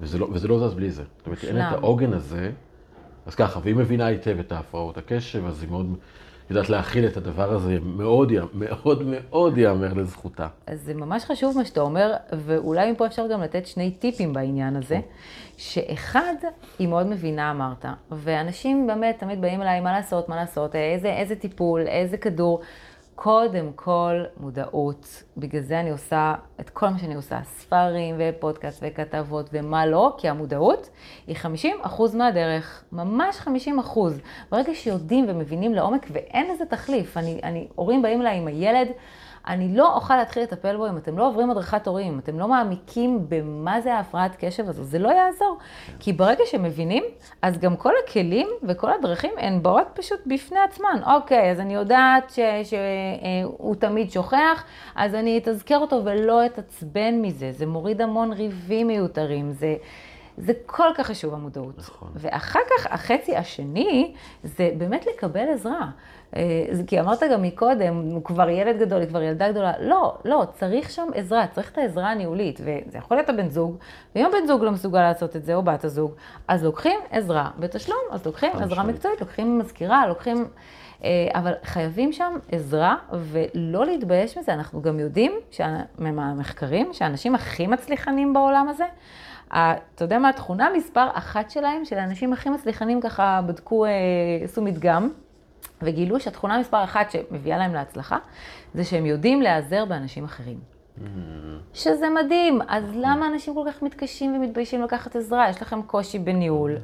[0.00, 1.02] וזה לא, וזה לא זז בלי זה.
[1.18, 1.72] זאת אומרת, אין את.
[1.72, 2.50] העוגן הזה,
[3.26, 5.94] אז ככה, והיא מבינה היטב את ההפרעות הקשב, אז היא מאוד
[6.50, 10.46] יודעת להכיל את הדבר הזה, מאוד, מאוד מאוד ייאמר לזכותה.
[10.66, 14.76] אז זה ממש חשוב מה שאתה אומר, ואולי מפה אפשר גם לתת שני טיפים בעניין
[14.76, 15.00] הזה.
[15.56, 16.34] שאחד,
[16.78, 21.36] היא מאוד מבינה, אמרת, ואנשים באמת תמיד באים אליי, מה לעשות, מה לעשות, איזה, איזה
[21.36, 22.60] טיפול, איזה כדור.
[23.22, 25.22] קודם כל, מודעות.
[25.36, 30.28] בגלל זה אני עושה את כל מה שאני עושה, ספרים ופודקאסט וכתבות ומה לא, כי
[30.28, 30.90] המודעות
[31.26, 33.98] היא 50% מהדרך, ממש 50%.
[34.50, 38.88] ברגע שיודעים ומבינים לעומק ואין לזה תחליף, אני, אני, הורים באים אליי עם הילד,
[39.46, 42.48] אני לא אוכל להתחיל לטפל בו אם אתם לא עוברים הדרכת הורים, אם אתם לא
[42.48, 45.58] מעמיקים במה זה ההפרעת קשב הזו, זה לא יעזור.
[46.00, 47.04] כי ברגע שמבינים,
[47.42, 51.00] אז גם כל הכלים וכל הדרכים הן באות פשוט בפני עצמן.
[51.06, 52.32] אוקיי, אז אני יודעת
[52.64, 57.52] שהוא תמיד שוכח, אז אני אתזכר אותו ולא אתעצבן מזה.
[57.52, 59.76] זה מוריד המון ריבים מיותרים, זה...
[60.36, 61.78] זה כל כך חשוב המודעות.
[61.78, 62.08] נכון.
[62.14, 65.90] ואחר כך, החצי השני, זה באמת לקבל עזרה.
[66.36, 69.72] אה, זה- כי אמרת גם מקודם, הוא כבר ילד גדול, היא כבר ילדה גדולה.
[69.80, 72.60] לא, לא, צריך שם עזרה, צריך את העזרה הניהולית.
[72.60, 73.76] וזה יכול להיות הבן זוג,
[74.14, 76.12] ואם הבן זוג לא מסוגל לעשות את זה, או בת הזוג,
[76.48, 78.82] אז לוקחים עזרה בתשלום, אז לוקחים עזרה.
[78.84, 80.46] מקצועית, לוקחים מזכירה, לוקחים...
[81.04, 84.54] אה, אבל חייבים שם עזרה, ולא להתבייש מזה.
[84.54, 85.32] אנחנו גם יודעים,
[85.98, 88.84] מהמחקרים, שהאנשים הכי מצליחנים בעולם הזה,
[89.48, 93.90] אתה יודע מה התכונה מספר אחת שלהם, של האנשים הכי מצליחנים ככה בדקו, אה,
[94.44, 95.10] עשו מדגם,
[95.82, 98.18] וגילו שהתכונה מספר אחת שמביאה להם להצלחה,
[98.74, 100.58] זה שהם יודעים להיעזר באנשים אחרים.
[101.72, 105.50] שזה מדהים, אז למה אנשים כל כך מתקשים ומתביישים לקחת עזרה?
[105.50, 106.76] יש לכם קושי בניהול.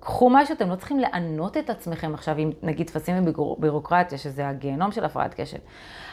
[0.00, 4.92] קחו משהו, אתם לא צריכים לענות את עצמכם עכשיו עם נגיד טפסים בבירוקרטיה, שזה הגיהנום
[4.92, 5.58] של הפרעת קשב.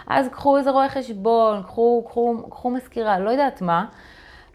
[0.07, 3.85] אז קחו איזה רואה חשבון, קחו, קחו, קחו מזכירה, לא יודעת מה.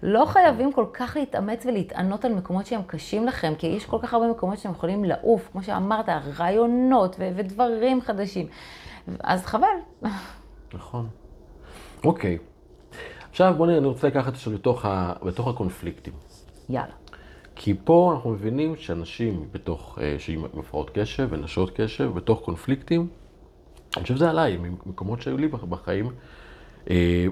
[0.03, 4.15] לא חייבים כל כך להתאמץ ולהתענות על מקומות שהם קשים לכם, כי יש כל כך
[4.15, 8.47] הרבה מקומות שאתם יכולים לעוף, כמו שאמרת, רעיונות ו- ודברים חדשים.
[9.21, 9.67] אז חבל.
[10.75, 11.09] נכון.
[12.05, 12.39] אוקיי.
[13.31, 16.13] עכשיו בואו נראה, אני רוצה לקחת עכשיו לתוך, ה, בתוך הקונפליקטים.
[16.69, 16.93] יאללה.
[17.57, 23.09] כי פה אנחנו מבינים שאנשים בתוך, אה, שעם הפרעות קשב ונשות קשב, בתוך קונפליקטים,
[23.97, 26.11] אני חושב שזה עליי, ממקומות שהיו לי בחיים,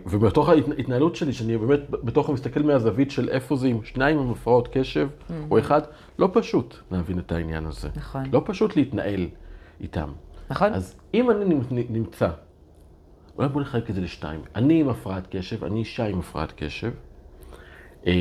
[0.06, 4.68] ובתוך ההתנהלות שלי, שאני באמת בתוך מסתכל מהזווית של איפה זה עם שניים עם הפרעות
[4.72, 5.08] קשב,
[5.50, 5.80] או אחד,
[6.18, 7.88] לא פשוט להבין את העניין הזה.
[7.96, 8.22] נכון.
[8.32, 9.28] לא פשוט להתנהל
[9.80, 10.08] איתם.
[10.50, 10.72] נכון?
[10.72, 12.28] אז אם אני נמצ- נמצא,
[13.38, 14.40] אולי בוא נחלק את זה לשתיים.
[14.54, 16.90] אני עם הפרעת קשב, אני אישה עם הפרעת קשב,
[18.06, 18.12] אה,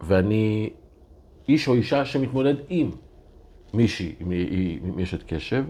[0.00, 0.70] ואני
[1.48, 2.90] איש או אישה שמתמודד עם
[3.74, 4.14] מישהי,
[4.84, 5.64] עם אשת קשב.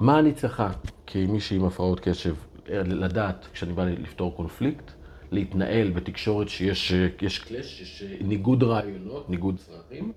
[0.00, 0.70] מה אני צריכה
[1.06, 2.34] כמישהי עם הפרעות קשב
[2.68, 4.90] לדעת כשאני בא לפתור קונפליקט,
[5.30, 10.12] להתנהל בתקשורת שיש יש קלאש, יש ניגוד רעיונות, ניגוד צרכים.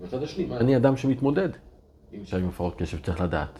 [0.00, 1.48] ובצד השני, מה אני אדם שמתמודד
[2.12, 3.58] עם אישה עם הפרעות קשב, צריך לדעת.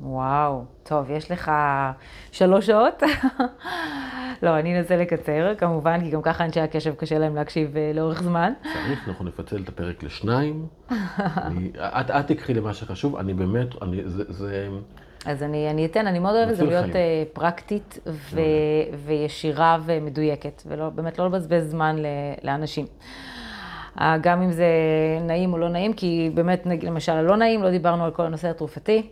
[0.00, 1.50] וואו, טוב, יש לך
[2.32, 3.02] שלוש שעות?
[4.42, 8.22] לא, אני אנסה לקצר, כמובן, כי גם ככה אנשי הקשב קשה להם להקשיב אה, לאורך
[8.22, 8.52] זמן.
[8.62, 10.66] צריך, אנחנו נפצל את הפרק לשניים.
[11.46, 14.68] אני, את, את תקחי למה שחשוב, אני באמת, אני, זה, זה,
[15.26, 16.96] אז אני, אני אתן, אני מאוד אוהבת גם להיות.
[16.96, 18.40] אה, פרקטית ו,
[19.06, 22.06] וישירה ומדויקת, ובאמת לא לבזבז זמן ל,
[22.42, 22.86] לאנשים.
[24.00, 24.66] אה, גם אם זה
[25.22, 28.50] נעים או לא נעים, כי באמת, נגיד, למשל, הלא נעים, לא דיברנו על כל הנושא
[28.50, 29.06] התרופתי,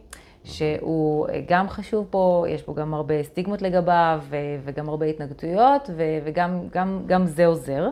[0.45, 5.91] שהוא אה, גם חשוב פה, יש פה גם הרבה סטיגמות לגביו, ו- וגם הרבה התנגדויות,
[5.97, 7.89] ו- וגם גם, גם זה עוזר,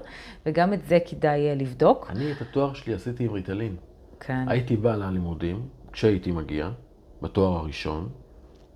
[0.46, 2.06] וגם את זה כדאי לבדוק.
[2.10, 3.76] אני את התואר שלי עשיתי עם ריטלין.
[4.20, 4.44] כן.
[4.48, 6.70] הייתי בא ללימודים, כשהייתי מגיע,
[7.22, 8.08] בתואר הראשון,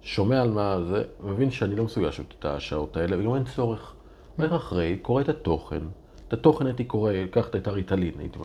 [0.03, 3.95] שומע על מה זה, מבין שאני לא מסוגל לשבת את השעות האלה, וגם אין צורך.
[4.39, 5.81] אומר אחרי, קורא את התוכן.
[6.29, 8.39] את התוכן הייתי קורא, לקחת את הריטלין, הייתי,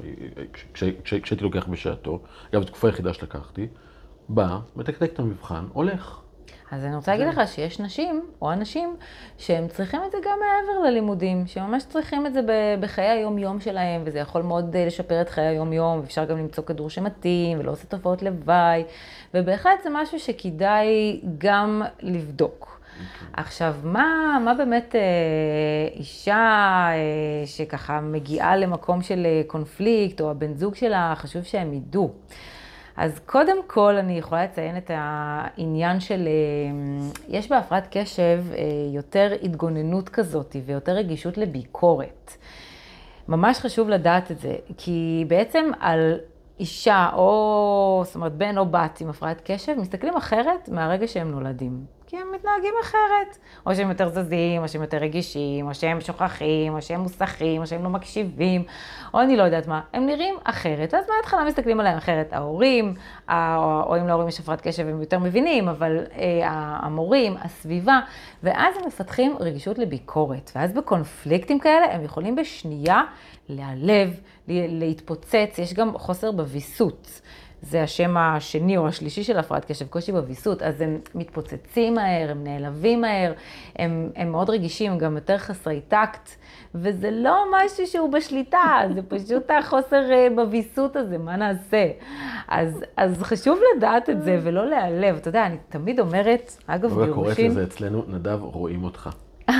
[0.54, 2.20] כש, כש, כשהייתי לוקח בשעתו,
[2.52, 3.68] אגב, זו תקופה היחידה שלקחתי,
[4.30, 6.20] בא, מתקתק את המבחן, הולך.
[6.72, 8.96] אז אני רוצה להגיד לך שיש נשים, או אנשים,
[9.38, 12.42] שהם צריכים את זה גם מעבר ללימודים, שממש צריכים את זה
[12.80, 16.90] בחיי היום-יום שלהם, וזה יכול מאוד אה, לשפר את חיי היום-יום, ואפשר גם למצוא כדור
[16.90, 18.84] שמתאים, ולא עושה תופעות לוואי,
[19.34, 22.80] ובהחלט זה משהו שכדאי גם לבדוק.
[23.34, 30.54] עכשיו, מה, מה באמת אה, אישה אה, שככה מגיעה למקום של אה, קונפליקט, או הבן
[30.54, 32.12] זוג שלה, חשוב שהם ידעו.
[33.00, 38.58] אז קודם כל אני יכולה לציין את העניין של, אה, יש בהפרעת קשב אה,
[38.94, 42.32] יותר התגוננות כזאת ויותר רגישות לביקורת.
[43.28, 46.20] ממש חשוב לדעת את זה, כי בעצם על
[46.60, 51.86] אישה, או, זאת אומרת, בן או בת עם הפרעת קשב, מסתכלים אחרת מהרגע שהם נולדים.
[52.10, 53.38] כי הם מתנהגים אחרת.
[53.65, 57.67] או שהם יותר זזים, או שהם יותר רגישים, או שהם שוכחים, או שהם מוסכים, או
[57.67, 58.63] שהם לא מקשיבים,
[59.13, 59.82] או אני לא יודעת מה.
[59.93, 62.34] הם נראים אחרת, ואז מההתחלה מסתכלים עליהם אחרת.
[62.34, 62.93] ההורים,
[63.30, 66.39] או אם להורים יש הפרעת קשב הם יותר מבינים, אבל אה,
[66.82, 68.00] המורים, הסביבה,
[68.43, 70.52] ואז הם מפתחים רגישות לביקורת.
[70.56, 73.02] ואז בקונפליקטים כאלה הם יכולים בשנייה
[73.50, 77.22] להיעלב, להתפוצץ, יש גם חוסר בוויסות.
[77.62, 82.43] זה השם השני או השלישי של הפרעת קשב, קושי בוויסות, אז הם מתפוצצים מהר, הם
[82.43, 83.34] נעלבים מהר,
[83.76, 86.30] הם, הם מאוד רגישים, גם יותר חסרי טקט,
[86.76, 91.88] וזה לא משהו שהוא בשליטה, זה פשוט החוסר אה, בוויסות הזה, מה נעשה?
[92.48, 95.15] אז, אז חשוב לדעת את זה ולא להיעלב.
[95.15, 97.13] אתה יודע, אני תמיד אומרת, אגב, גירושין...
[97.13, 99.10] קוראת לזה אצלנו, נדב, רואים אותך.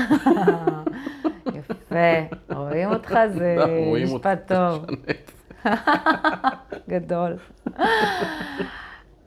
[1.58, 3.56] יפה, רואים אותך זה
[4.04, 4.86] משפט טוב.
[6.90, 7.38] גדול.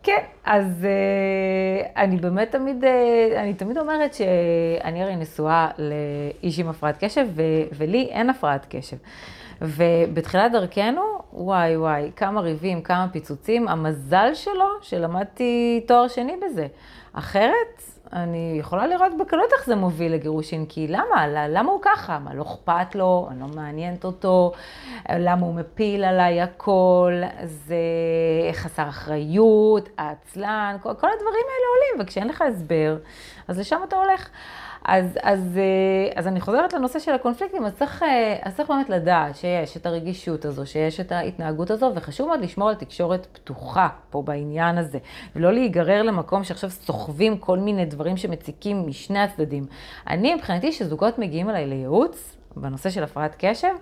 [0.03, 2.87] כן, אז uh, אני באמת תמיד, uh,
[3.37, 7.42] אני תמיד אומרת שאני הרי נשואה לאיש עם הפרעת קשב, ו-
[7.79, 8.97] ולי אין הפרעת קשב.
[9.62, 16.66] ובתחילת דרכנו, וואי וואי, כמה ריבים, כמה פיצוצים, המזל שלו שלמדתי תואר שני בזה.
[17.12, 21.27] אחרת, אני יכולה לראות בקלות איך זה מוביל לגירושין, כי למה?
[21.48, 22.18] למה הוא ככה?
[22.18, 23.29] מה, לא אכפת לו?
[23.31, 24.53] אני לא מעניינת אותו?
[25.18, 27.22] למה הוא מפיל עליי הכל?
[27.44, 27.77] זה
[28.53, 32.96] חסר אחריות, עצלן, כל, כל הדברים האלה עולים, וכשאין לך הסבר,
[33.48, 34.29] אז לשם אתה הולך.
[34.85, 38.88] אז, אז, אה, אז אני חוזרת לנושא של הקונפליקטים, אז צריך, אה, אז צריך באמת
[38.88, 43.88] לדעת שיש את הרגישות הזו, שיש את ההתנהגות הזו, וחשוב מאוד לשמור על תקשורת פתוחה
[44.11, 44.99] פה בעניין הזה,
[45.37, 49.66] ולא להיגרר למקום שעכשיו סוחבים כל מיני דברים שמציקים משני הצדדים.
[50.07, 53.73] אני, מבחינתי, שזוגות מגיעים אליי לייעוץ, בנושא של הפרעת קשב,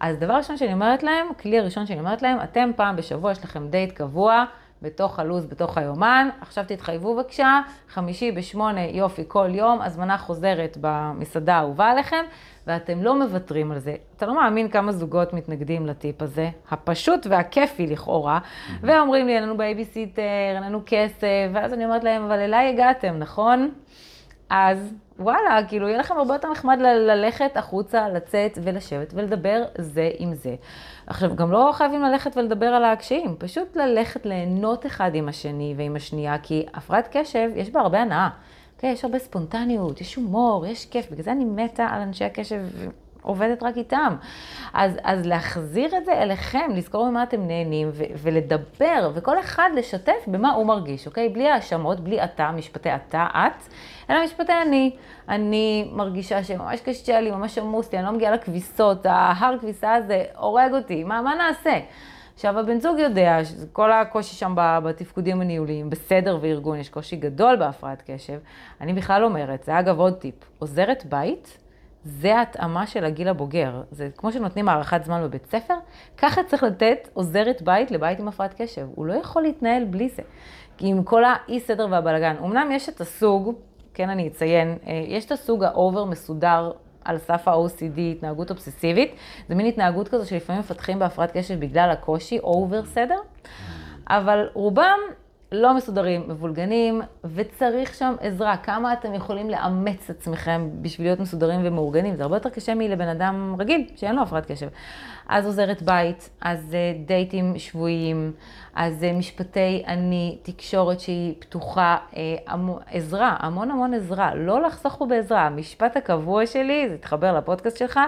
[0.00, 3.44] אז דבר ראשון שאני אומרת להם, כלי הראשון שאני אומרת להם, אתם פעם בשבוע יש
[3.44, 4.44] לכם דייט קבוע,
[4.82, 6.28] בתוך הלו"ז, בתוך היומן.
[6.40, 12.24] עכשיו תתחייבו בבקשה, חמישי בשמונה, יופי, כל יום, הזמנה חוזרת במסעדה האהובה עליכם,
[12.66, 13.94] ואתם לא מוותרים על זה.
[14.16, 18.38] אתה לא מאמין כמה זוגות מתנגדים לטיפ הזה, הפשוט והכיפי לכאורה.
[18.80, 20.22] ואומרים לי, אין לנו בייביסיטר,
[20.54, 23.70] אין לנו כסף, ואז אני אומרת להם, אבל אליי הגעתם, נכון?
[24.54, 30.34] אז וואלה, כאילו, יהיה לכם הרבה יותר נחמד ללכת החוצה, לצאת ולשבת ולדבר זה עם
[30.34, 30.54] זה.
[31.06, 35.96] עכשיו, גם לא חייבים ללכת ולדבר על הקשיים, פשוט ללכת ליהנות אחד עם השני ועם
[35.96, 38.28] השנייה, כי הפרעת קשב, יש בה הרבה הנאה.
[38.76, 38.90] אוקיי?
[38.90, 42.62] יש הרבה ספונטניות, יש הומור, יש כיף, בגלל זה אני מתה על אנשי הקשב
[43.22, 44.16] עובדת רק איתם.
[44.74, 50.24] אז, אז להחזיר את זה אליכם, לזכור ממה אתם נהנים ו- ולדבר, וכל אחד לשתף
[50.26, 51.28] במה הוא מרגיש, אוקיי?
[51.28, 53.72] בלי האשמות, בלי אתה, משפטי אתה, את,
[54.10, 54.90] אלא משפטי אני.
[55.28, 60.24] אני מרגישה שממש קשה לי, ממש עמוס לי, אני לא מגיעה לכביסות, ההר כביסה הזה
[60.36, 61.78] הורג אותי, מה, מה נעשה?
[62.34, 68.02] עכשיו, הבן זוג יודע שכל הקושי שם בתפקודים הניהוליים, בסדר וארגון, יש קושי גדול בהפרעת
[68.06, 68.38] קשב.
[68.80, 71.58] אני בכלל אומרת, זה אגב עוד טיפ, עוזרת בית,
[72.04, 73.82] זה ההתאמה של הגיל הבוגר.
[73.90, 75.74] זה כמו שנותנים הארכת זמן בבית ספר,
[76.16, 78.86] ככה צריך לתת עוזרת בית לבית עם הפרעת קשב.
[78.94, 80.22] הוא לא יכול להתנהל בלי זה.
[80.80, 82.36] עם כל האי סדר והבלגן.
[82.44, 83.54] אמנם יש את הסוג,
[83.94, 86.72] כן אני אציין, אה, יש את הסוג ה over מסודר
[87.04, 89.14] על סף ה-OCD, התנהגות אובססיבית.
[89.48, 93.18] זה מין התנהגות כזו שלפעמים מפתחים בהפרעת קשב בגלל הקושי, אובר סדר.
[94.08, 94.98] אבל רובם
[95.52, 97.02] לא מסודרים, מבולגנים,
[97.34, 98.56] וצריך שם עזרה.
[98.56, 102.16] כמה אתם יכולים לאמץ עצמכם בשביל להיות מסודרים ומאורגנים?
[102.16, 104.68] זה הרבה יותר קשה מלבן אדם רגיל, שאין לו הפרעת קשב.
[105.28, 108.32] אז עוזרת בית, אז אה, דייטים שבועיים,
[108.74, 112.36] אז אה, משפטי אני, תקשורת שהיא פתוחה, אה,
[112.86, 114.34] עזרה, המון המון עזרה.
[114.34, 115.46] לא לחסוך פה בעזרה.
[115.46, 118.00] המשפט הקבוע שלי, זה יתחבר לפודקאסט שלך,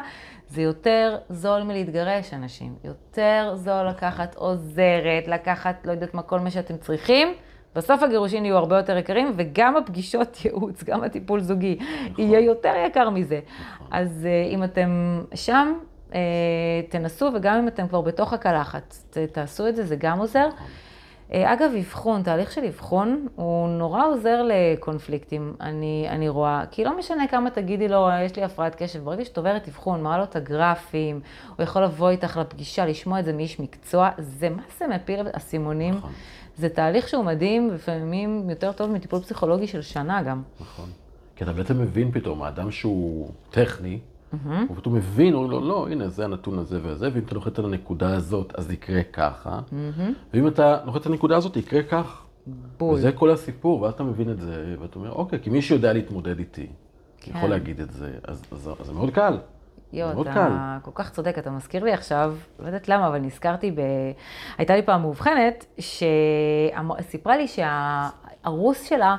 [0.48, 2.74] זה יותר זול מלהתגרש, אנשים.
[2.84, 7.28] יותר זול לקחת עוזרת, לקחת, לא יודעת מה, כל מה שאתם צריכים.
[7.74, 12.24] בסוף הגירושין יהיו הרבה יותר יקרים, וגם הפגישות ייעוץ, גם הטיפול זוגי, נכון.
[12.24, 13.40] יהיה יותר יקר מזה.
[13.74, 13.86] נכון.
[13.90, 15.74] אז אם אתם שם,
[16.14, 16.20] אה,
[16.88, 18.96] תנסו, וגם אם אתם כבר בתוך הקלחת,
[19.32, 20.38] תעשו את זה, זה גם עוזר.
[20.46, 20.64] אה,
[21.32, 26.64] אגב, אבחון, תהליך של אבחון, הוא נורא עוזר לקונפליקטים, אני, אני רואה.
[26.70, 30.18] כי לא משנה כמה תגידי לו, יש לי הפרעת קשב, ברגע שאת עוברת אבחון, מראה
[30.18, 31.20] לו את הגרפים,
[31.56, 35.94] הוא יכול לבוא איתך לפגישה, לשמוע את זה מאיש מקצוע, זה מה זה מפיל אסימונים.
[35.94, 36.12] נכון.
[36.56, 40.42] זה תהליך שהוא מדהים, לפעמים יותר טוב מטיפול פסיכולוגי של שנה גם.
[40.60, 40.90] נכון.
[41.36, 43.98] כי אתה בעצם מבין פתאום, האדם שהוא טכני,
[44.32, 44.48] Mm-hmm.
[44.68, 47.64] הוא פתאום מבין, אומרים לו, לא, הנה, זה הנתון הזה וזה, ואם אתה לוחץ על
[47.64, 50.02] הנקודה הזאת, אז יקרה ככה, mm-hmm.
[50.34, 52.24] ואם אתה לוחץ על הנקודה הזאת, יקרה כך.
[52.78, 52.94] בול.
[52.94, 56.38] וזה כל הסיפור, ואז אתה מבין את זה, ואתה אומר, אוקיי, כי מי שיודע להתמודד
[56.38, 56.66] איתי,
[57.20, 57.36] כן.
[57.36, 59.38] יכול להגיד את זה, אז, אז, אז זה מאוד קל.
[59.92, 60.50] יואו, אתה קל.
[60.82, 63.80] כל כך צודק, אתה מזכיר לי עכשיו, לא יודעת למה, אבל נזכרתי ב...
[64.58, 67.46] הייתה לי פעם מאובחנת, שסיפרה לי
[68.44, 69.16] שהארוס שלה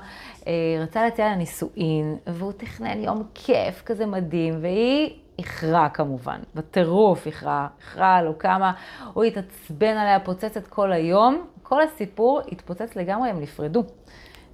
[0.48, 7.26] אה, רצה להציע לה נישואין, והוא תכנן יום כיף כזה מדהים, והיא איחרה כמובן, בטירוף
[7.26, 8.72] איחרה, איחרה לו כמה,
[9.14, 13.84] הוא התעצבן עליה, פוצצת כל היום, כל הסיפור התפוצץ לגמרי, הם נפרדו.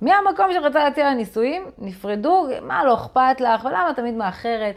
[0.02, 4.76] מהמקום שרצה להציע לה נישואים, נפרדו, מה לא אכפת לך, ולמה תמיד מאחרת.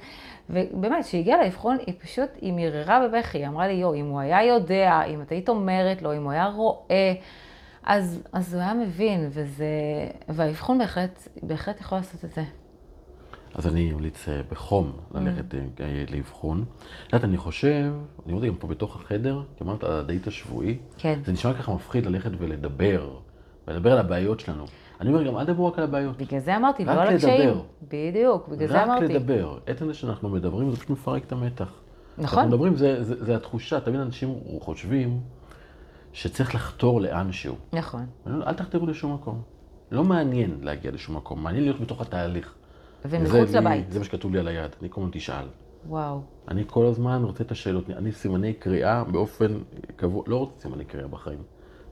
[0.51, 4.21] ובאמת, כשהיא הגיעה לאבחון, היא פשוט, היא מיררה בבכי, היא אמרה לי, יואו, אם הוא
[4.21, 7.13] היה יודע, אם את היית אומרת לו, אם הוא היה רואה,
[7.87, 9.67] אז, אז הוא היה מבין, וזה,
[10.29, 12.45] והאבחון בהחלט, בהחלט יכול לעשות את זה.
[13.55, 16.65] אז אני אמליץ אה, בחום ללכת אה, לאבחון.
[17.07, 17.93] את יודעת, אני חושב,
[18.27, 21.19] אני אומר גם פה בתוך החדר, כי אמרת על הדייט השבועי, כן.
[21.25, 23.11] זה נשמע ככה מפחיד ללכת ולדבר,
[23.69, 24.65] ולדבר על הבעיות שלנו.
[25.01, 26.17] אני אומר גם, אל תדברו רק על הבעיות.
[26.17, 27.49] בגלל זה אמרתי, רק ולא על הקשיים.
[27.49, 27.63] לדבר.
[27.83, 29.15] בדיוק, בגלל זה רק אמרתי.
[29.15, 29.59] לדבר.
[29.67, 31.73] עצם זה שאנחנו מדברים, זה פשוט מפרק את המתח.
[32.19, 32.39] נכון.
[32.39, 35.21] אנחנו מדברים, זה, זה, זה התחושה, תמיד אנשים חושבים
[36.15, 37.55] שצריך לחתור לאנשהו.
[37.73, 38.07] נכון.
[38.27, 39.43] אני אל תחתרו לשום מקום.
[39.91, 42.55] לא מעניין להגיע לשום מקום, מעניין להיות בתוך התהליך.
[43.05, 43.93] ומחוץ וזה לי- לבית.
[43.93, 45.45] זה מה שכתוב לי על היד, אני כל הזמן תשאל.
[45.89, 46.21] וואו.
[46.49, 49.59] אני כל הזמן רוצה את השאלות, אני סימני קריאה באופן
[49.97, 51.39] קבוע, לא רוצה סימני קריאה בחיים.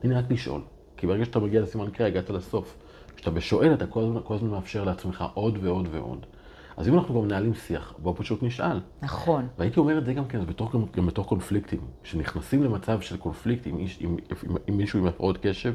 [0.04, 0.60] לי רק לשאול.
[0.96, 2.76] כי ברגע שאתה מגיע לסימן קריאה, הגעת לסוף.
[3.16, 6.26] כשאתה בשואל, אתה כל הזמן, כל הזמן מאפשר לעצמך עוד ועוד ועוד.
[6.76, 8.80] אז אם אנחנו כבר מנהלים שיח, בוא פשוט נשאל.
[9.02, 9.46] נכון.
[9.58, 11.80] והייתי אומר את זה גם כן, זה בתוך, גם, גם בתוך קונפליקטים.
[12.02, 14.16] כשנכנסים למצב של קונפליקט עם, איש, עם,
[14.48, 15.74] עם, עם מישהו עם הפרעות קשב,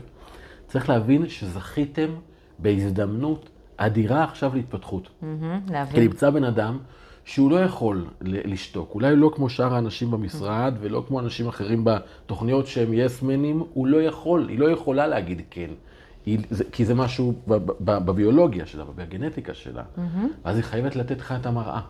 [0.68, 2.10] צריך להבין שזכיתם
[2.60, 5.10] בהזדמנות אדירה עכשיו להתפתחות.
[5.20, 5.26] כי
[5.74, 6.04] להבין.
[6.04, 6.78] נמצא בן אדם
[7.24, 8.96] שהוא לא יכול לשתוק.
[8.96, 13.98] אולי לא כמו שאר האנשים במשרד, ולא כמו אנשים אחרים בתוכניות שהם יסמנים, הוא לא
[13.98, 15.70] יכול, היא לא יכולה להגיד כן.
[16.72, 17.34] כי זה משהו
[17.82, 19.84] בביולוגיה שלה, בגנטיקה שלה.
[20.46, 21.82] ואז היא חייבת לתת לך את המראה.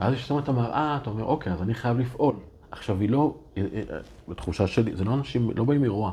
[0.00, 2.34] ואז כשאתה אומר את המראה, אתה אומר, אוקיי, אז אני חייב לפעול.
[2.70, 3.98] עכשיו, היא לא, אה, אה, אה,
[4.28, 6.12] בתחושה שלי, זה לא אנשים, לא באים מרוע.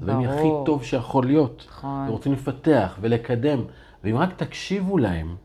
[0.00, 0.48] זה באים הכי.
[0.66, 1.66] טוב שיכול להיות.
[1.68, 2.08] נכון.
[2.08, 3.60] ורוצים לפתח ולקדם.
[4.04, 5.36] ואם רק תקשיבו להם,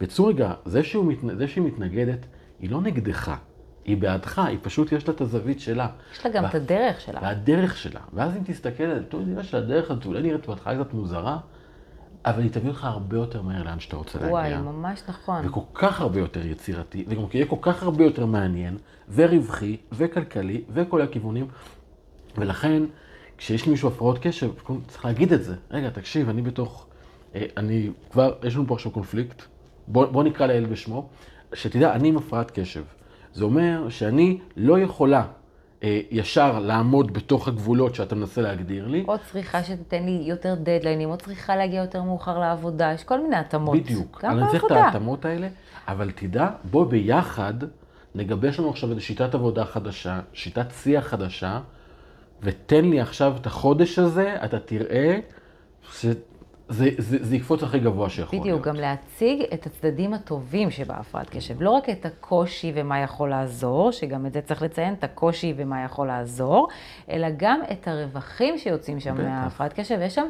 [0.00, 2.26] וצאו רגע, זה, שהוא מת, זה שהיא מתנגדת,
[2.60, 3.36] היא לא נגדך,
[3.86, 5.88] היא בעדך, היא פשוט יש לה את הזווית שלה.
[6.12, 7.20] יש לה גם וה- את הדרך שלה.
[7.22, 8.00] והדרך שלה.
[8.12, 11.38] ואז אם תסתכל על טוב, נראה שהדרך הזאת אולי נראית בהתחלה קצת מוזרה,
[12.24, 14.30] אבל היא תביא אותך הרבה יותר מהר לאן שאתה רוצה להגיע.
[14.32, 15.46] וואי, ממש נכון.
[15.48, 18.78] וכל כך הרבה יותר יצירתי, וגם יהיה כל כך הרבה יותר מעניין,
[19.14, 21.46] ורווחי, וכלכלי, וכל הכיוונים.
[22.38, 22.82] ולכן,
[23.38, 24.50] כשיש למישהו הפרעות קשב,
[24.88, 25.54] צריך להגיד את זה.
[25.70, 26.86] רגע, תקשיב, אני בתוך...
[27.34, 29.42] אה, אני כבר, יש לנו פה עכשיו קונפליקט,
[29.88, 31.08] בוא, בוא נקרא לאל בשמו,
[31.54, 32.82] שתדע, אני עם הפרעת קשב.
[33.36, 35.24] זה אומר שאני לא יכולה
[35.82, 39.04] אה, ישר לעמוד בתוך הגבולות שאתה מנסה להגדיר לי.
[39.08, 43.36] או צריכה שתיתן לי יותר דדליינים, או צריכה להגיע יותר מאוחר לעבודה, יש כל מיני
[43.36, 43.76] התאמות.
[43.76, 44.20] בדיוק.
[44.24, 44.86] גם אני צריך את בעבודה.
[44.86, 45.48] ההתאמות האלה,
[45.88, 47.54] אבל תדע, בוא ביחד
[48.14, 51.60] נגבש לנו עכשיו איזו שיטת עבודה חדשה, שיטת שיח חדשה,
[52.42, 55.18] ותן לי עכשיו את החודש הזה, אתה תראה
[56.68, 58.44] זה, זה, זה יקפוץ הכי גבוה שיכול להיות.
[58.44, 61.62] בדיוק, גם להציג את הצדדים הטובים שבהפרעת קשב.
[61.62, 65.84] לא רק את הקושי ומה יכול לעזור, שגם את זה צריך לציין, את הקושי ומה
[65.84, 66.68] יכול לעזור,
[67.10, 69.22] אלא גם את הרווחים שיוצאים שם בטח.
[69.22, 70.26] מהפרעת קשב, ויש שם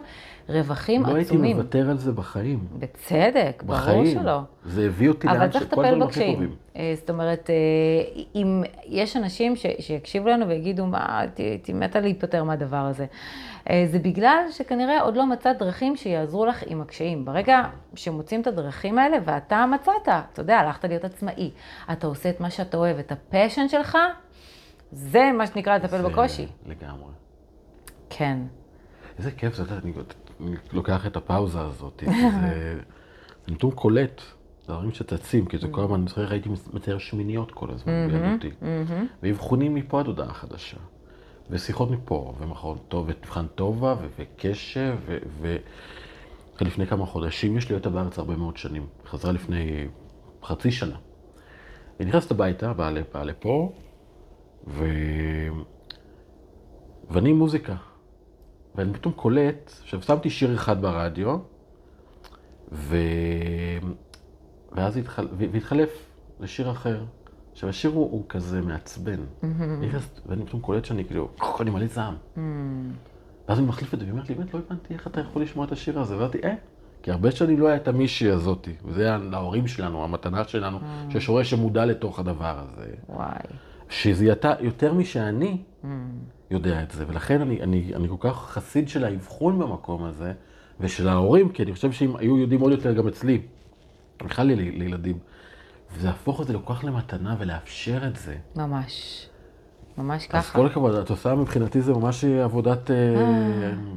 [0.49, 1.57] רווחים לא הייתי עצומים.
[1.57, 2.59] מוותר על זה בחיים.
[2.79, 4.23] בצדק, ברור בחיים.
[4.23, 4.41] שלא.
[4.65, 6.33] זה הביא אותי לאן שכל הדברים הכי.
[6.35, 6.66] טובים.
[6.77, 7.55] אה, זאת אומרת, אה,
[8.35, 13.07] אם יש אנשים ש- שיקשיבו לנו ויגידו, מה, הייתי- מתה להיפטר מהדבר הזה.
[13.71, 17.25] אה, זה בגלל שכנראה עוד לא מצאת דרכים שיעזרו לך עם הקשיים.
[17.25, 17.63] ברגע
[17.95, 21.51] שמוצאים את הדרכים האלה ואתה מצאת, אתה יודע, הלכת להיות עצמאי,
[21.93, 23.99] אתה עושה את מה שאתה אוהב, את הפשן שלך,
[24.93, 26.47] זה מה שנקרא לטפל זה בקושי.
[26.67, 27.13] לגמרי.
[28.11, 28.39] כן.
[29.19, 29.93] איזה כיף זה, אתה יודע, אני
[30.41, 32.03] אני לוקח את הפאוזה הזאת,
[32.41, 32.79] זה
[33.49, 34.21] נתון קולט,
[34.67, 38.51] זה דברים שצצים, כי זה כל הזמן, אני זוכר, הייתי מצייר שמיניות כל הזמן בילדותי,
[39.23, 40.77] ואבחונים מפה עד הודעה חדשה,
[41.51, 44.97] ושיחות מפה, ומכון טוב, ומבחן טובה, וקשב,
[45.41, 45.57] ו...
[46.61, 49.89] לפני כמה חודשים, יש לי אותה בארץ הרבה מאוד שנים, חזרה לפני
[50.43, 50.97] חצי שנה.
[51.99, 53.73] היא נכנסת הביתה, באה לפה, לפה,
[54.67, 54.85] ו...
[57.11, 57.75] ואני עם מוזיקה.
[58.75, 61.39] ואני פתאום קולט, עכשיו שמתי שיר אחד ברדיו,
[62.73, 62.97] ו...
[64.73, 65.29] ואז התחל...
[65.39, 65.91] והתחלף
[66.41, 67.05] לשיר אחר.
[67.53, 69.21] עכשיו, השיר הוא, הוא כזה מעצבן.
[69.81, 71.29] נכנס- ואני פתאום קולט שאני כאילו,
[71.61, 72.15] אני מלא זעם.
[73.49, 75.67] ואז אני מחליף את זה, והיא אומרת לי, באמת, לא הבנתי איך אתה יכול לשמוע
[75.67, 76.17] את השיר הזה.
[76.17, 76.55] ואמרתי, אה,
[77.03, 78.73] כי הרבה שנים לא הייתה מישהי הזאתי.
[78.85, 80.79] וזה היה להורים שלנו, המתנה שלנו,
[81.11, 82.87] שיש הורה שמודע לתוך הדבר הזה.
[83.09, 83.39] וואי.
[83.89, 85.63] שזיהתה יותר משאני
[86.51, 90.33] יודע את זה, ולכן אני, אני, אני כל כך חסיד של האבחון במקום הזה,
[90.81, 93.41] ושל ההורים, כי אני חושב שאם היו יודעים עוד יותר גם אצלי,
[94.25, 95.19] בכלל לילדים,
[95.99, 98.37] ולהפוך את זה כל כך למתנה ולאפשר את זה.
[98.57, 99.27] ממש.
[99.99, 100.59] ממש אז ככה.
[100.59, 102.91] כל הכבוד, את עושה מבחינתי זה ממש עבודת...
[102.91, 102.97] אה,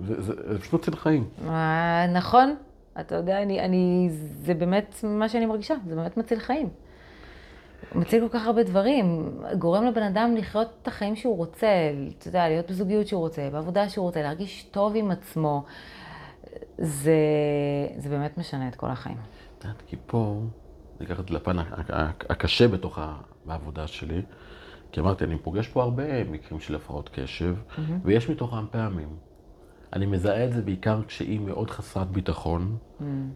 [0.07, 1.27] זה- זה זה פשוט מציל חיים.
[1.49, 2.55] אה, נכון,
[2.99, 4.09] אתה יודע, אני, אני,
[4.45, 6.69] זה באמת מה שאני מרגישה, זה באמת מציל חיים.
[7.95, 11.67] מציל כל כך הרבה דברים, גורם לבן אדם לחיות את החיים שהוא רוצה,
[12.17, 15.63] אתה יודע, להיות בזוגיות שהוא רוצה, בעבודה שהוא רוצה, להרגיש טוב עם עצמו.
[16.77, 17.13] זה,
[17.97, 19.17] זה באמת משנה את כל החיים.
[19.63, 20.41] יודעת, כי פה,
[20.97, 21.57] אני אקח את זה לפן
[22.29, 23.17] הקשה בתוך ה...
[23.45, 24.21] בעבודה שלי,
[24.91, 27.55] כי אמרתי, אני פוגש פה הרבה מקרים של הפרעות קשב,
[28.03, 29.09] ויש מתוכם פעמים.
[29.93, 32.77] אני מזהה את זה בעיקר כשהיא מאוד חסרת ביטחון,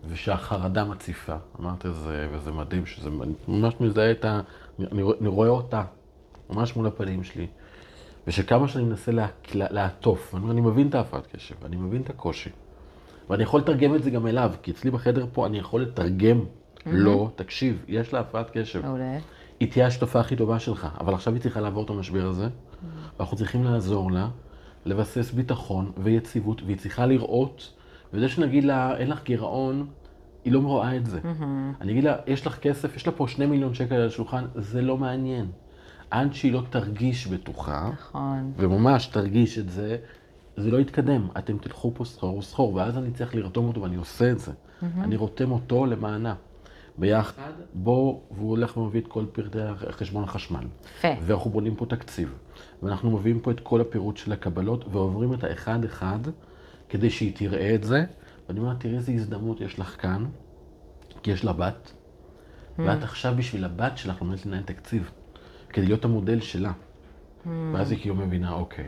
[0.07, 1.35] ושהחרדה מציפה.
[1.59, 4.41] אמרתי, זה, וזה מדהים, שזה, אני ממש מזהה את ה...
[4.79, 5.83] אני, אני רואה אותה,
[6.49, 7.47] ממש מול הפנים שלי.
[8.27, 12.01] ושכמה שאני מנסה לה, לה, לעטוף, אני, אומר, אני מבין את ההפרעת קשב, אני מבין
[12.01, 12.49] את הקושי.
[13.29, 16.39] ואני יכול לתרגם את זה גם אליו, כי אצלי בחדר פה אני יכול לתרגם
[16.85, 18.85] לו, תקשיב, יש לה הפרעת קשב.
[18.85, 19.17] מעולה.
[19.59, 22.47] היא תהיה השותפה הכי טובה שלך, אבל עכשיו היא צריכה לעבור את המשבר הזה,
[23.17, 24.27] ואנחנו צריכים לעזור לה,
[24.85, 27.73] לבסס ביטחון ויציבות, והיא צריכה לראות,
[28.13, 29.87] וזה שנגיד לה, אין לך גירעון,
[30.45, 31.19] היא לא רואה את זה.
[31.81, 34.81] אני אגיד לה, יש לך כסף, יש לה פה שני מיליון שקל על השולחן, זה
[34.81, 35.45] לא מעניין.
[36.11, 38.51] עד שהיא לא תרגיש בטוחה, נכון.
[38.57, 39.97] וממש תרגיש את זה,
[40.57, 41.27] זה לא יתקדם.
[41.37, 44.51] אתם תלכו פה סחור וסחור, ואז אני צריך לרתום אותו, ואני עושה את זה.
[45.01, 46.35] אני רותם אותו למענה.
[46.97, 49.57] ביחד, בוא, והוא הולך ומביא את כל פרטי
[49.91, 50.63] חשבון החשמל.
[50.97, 51.07] יפה.
[51.21, 52.33] ואנחנו בונים פה תקציב.
[52.83, 56.19] ואנחנו מביאים פה את כל הפירוט של הקבלות, ועוברים את האחד-אחד,
[56.89, 58.05] כדי שהיא תראה את זה.
[58.49, 60.25] ואני אומר, תראי איזה הזדמנות יש לך כאן,
[61.23, 61.93] כי יש לה בת,
[62.77, 65.11] ואת עכשיו בשביל הבת שלך לומדת לנהל תקציב,
[65.69, 66.71] כדי להיות המודל שלה.
[67.73, 68.85] ואז היא כאילו מבינה, אוקיי.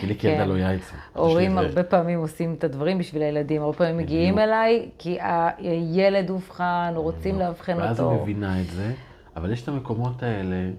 [0.00, 0.48] כי לי כילדה כן.
[0.48, 0.96] לא היה את זה.
[1.14, 5.18] הורים הרבה פעמים עושים את הדברים בשביל הילדים, הרבה פעמים מגיעים אליי, כי
[5.58, 8.12] הילד אובחן, או רוצים לאבחן ואז אותו.
[8.12, 8.94] היא מבינה את זה,
[9.36, 10.70] אבל יש את המקומות האלה,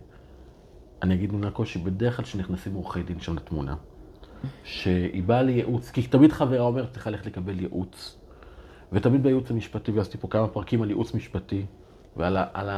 [1.04, 3.76] אני אגיד מן הקושי, בדרך כלל שנכנסים עורכי דין שם לתמונה,
[4.64, 8.16] שהיא באה לייעוץ, כי תמיד חברה אומרת, צריכה ללכת לקבל ייעוץ.
[8.92, 11.66] ותמיד בייעוץ המשפטי, ועשיתי פה כמה פרקים על ייעוץ משפטי,
[12.18, 12.38] ועל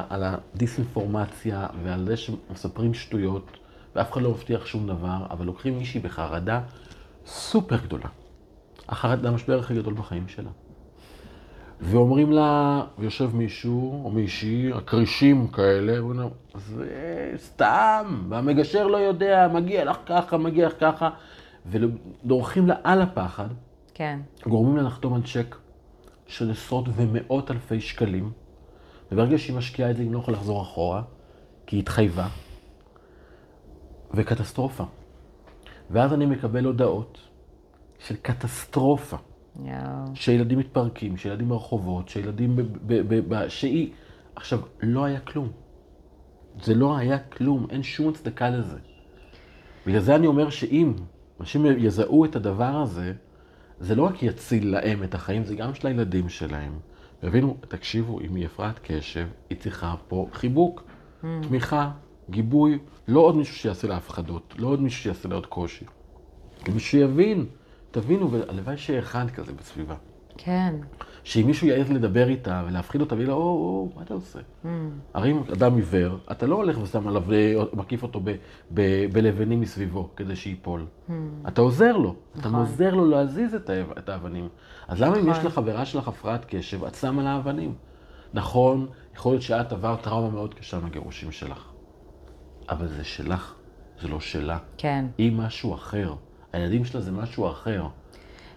[0.09, 3.57] הדיסאינפורמציה, ועל זה שמספרים שטויות,
[3.95, 6.61] ואף אחד לא מבטיח שום דבר, אבל לוקחים מישהי בחרדה
[7.25, 8.07] סופר גדולה.
[8.89, 10.49] החרדה, המשבר הכי גדול בחיים שלה.
[11.81, 16.25] ואומרים לה, ויושב מישהו או מישהי, הכרישים כאלה, ואומרים לה,
[16.55, 21.09] זה סתם, והמגשר לא יודע, מגיע לך ככה, מגיע לך ככה,
[21.65, 23.47] ודורכים לה על הפחד,
[23.93, 24.19] כן.
[24.47, 25.55] גורמים לה לחתום על צ'ק
[26.27, 28.31] של עשרות ומאות אלפי שקלים,
[29.11, 31.01] וברגע שהיא משקיעה את זה, היא לא יכולה לחזור אחורה,
[31.67, 32.27] כי היא התחייבה,
[34.13, 34.83] וקטסטרופה.
[35.91, 37.17] ואז אני מקבל הודעות
[37.99, 39.17] של קטסטרופה.
[39.65, 40.15] יואו.
[40.15, 42.61] שילדים מתפרקים, שילדים ברחובות, שילדים ב...
[42.61, 43.91] ב, ב, ב שהיא...
[44.35, 45.49] עכשיו, לא היה כלום.
[46.61, 48.77] זה לא היה כלום, אין שום הצדקה לזה.
[49.87, 50.93] בגלל זה אני אומר שאם
[51.39, 53.13] אנשים יזהו את הדבר הזה,
[53.79, 56.79] זה לא רק יציל להם את החיים, זה גם של הילדים שלהם.
[57.23, 60.83] והבינו, תקשיבו, אם היא הפרעת קשב, היא צריכה פה חיבוק,
[61.21, 61.91] תמיכה,
[62.31, 65.85] גיבוי, לא עוד מישהו שיעשה לה הפחדות, לא עוד מישהו שיעשה לה עוד קושי.
[66.73, 67.45] מישהו שיבין,
[67.91, 69.95] תבינו, והלוואי שיהיה אחד כזה בסביבה.
[70.37, 70.75] כן.
[71.23, 74.39] שאם מישהו יעז לדבר איתה ולהפחיד אותה, ויגיד לה, או, או, מה אתה עושה?
[75.13, 77.23] הרי אם אדם עיוור, אתה לא הולך ושם עליו,
[77.73, 78.31] מקיף אותו ב,
[78.73, 78.81] ב,
[79.13, 80.85] בלבנים מסביבו כדי שייפול.
[81.47, 82.59] אתה עוזר לו, אתה נכון.
[82.59, 84.47] עוזר לו להזיז את, האב- את האבנים.
[84.87, 85.45] אז למה אם יש נכון.
[85.45, 87.73] לחברה שלך הפרעת קשב, את שמה לה אבנים?
[88.33, 91.65] נכון, יכול להיות שאת עברת טראומה מאוד קשה מהגירושים שלך,
[92.71, 93.53] אבל זה שלך,
[94.01, 94.57] זה לא שלה.
[94.77, 95.05] כן.
[95.17, 96.13] היא משהו אחר.
[96.53, 97.87] הילדים שלה זה משהו אחר.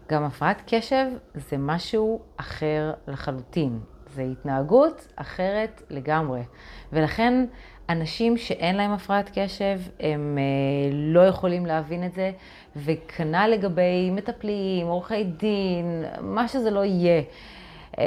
[0.08, 3.78] גם הפרעת קשב זה משהו אחר לחלוטין.
[4.14, 6.40] זה התנהגות אחרת לגמרי.
[6.92, 7.44] ולכן
[7.88, 12.32] אנשים שאין להם הפרעת קשב, הם אה, לא יכולים להבין את זה,
[12.76, 17.22] וכנ"ל לגבי מטפלים, עורכי דין, מה שזה לא יהיה.
[17.98, 18.04] אה,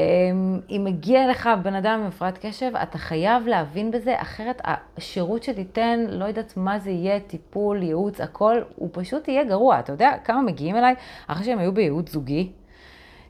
[0.70, 6.00] אם מגיע לך בן אדם עם הפרעת קשב, אתה חייב להבין בזה, אחרת השירות שתיתן,
[6.10, 9.80] לא יודעת מה זה יהיה, טיפול, ייעוץ, הכל, הוא פשוט יהיה גרוע.
[9.80, 10.96] אתה יודע כמה מגיעים אליי
[11.28, 12.52] אחרי שהם היו בייעוץ זוגי?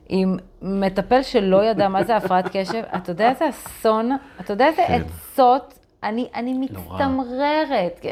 [0.08, 4.82] עם מטפל שלא ידע מה זה הפרעת קשב, אתה יודע איזה אסון, אתה יודע איזה
[4.86, 5.02] כן.
[5.02, 8.06] עצות, אני, אני מצטמררת.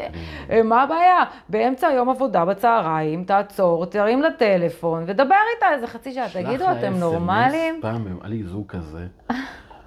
[0.49, 1.23] אה, מה הבעיה?
[1.49, 6.29] באמצע יום עבודה בצהריים, תעצור, תרים לטלפון ודבר איתה איזה חצי שעה.
[6.29, 7.79] שלח תגידו, לה אתם נורמלים?
[7.81, 9.07] פעם היה לי זוג כזה,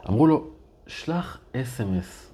[0.09, 0.45] אמרו לו,
[0.87, 2.33] שלח אס.אם.אס.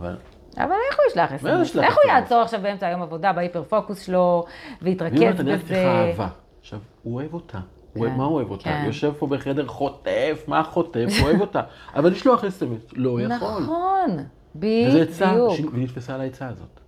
[0.00, 0.16] אבל
[0.56, 1.76] אבל איך הוא ישלח אס.אם.אס?
[1.76, 2.12] איך הוא?
[2.12, 4.44] יעצור עכשיו באמצע היום עבודה בהיפר פוקוס שלו
[4.82, 5.86] ויתרכז אומרת, אני אוהבת לך בזה?
[5.88, 6.28] אהבה.
[6.60, 7.58] עכשיו, הוא אוהב אותה.
[7.94, 8.64] כן, מה הוא אוהב אותה?
[8.64, 8.82] כן.
[8.86, 11.06] יושב פה בחדר חוטף, מה חוטף?
[11.20, 11.60] הוא אוהב אותה.
[11.94, 13.62] אבל לשלוח אס.אם.אס, לא יכול.
[13.62, 14.16] נכון,
[14.60, 15.72] וזה עצה, בדיוק.
[15.72, 16.80] והיא נתפסה על העצה הזאת.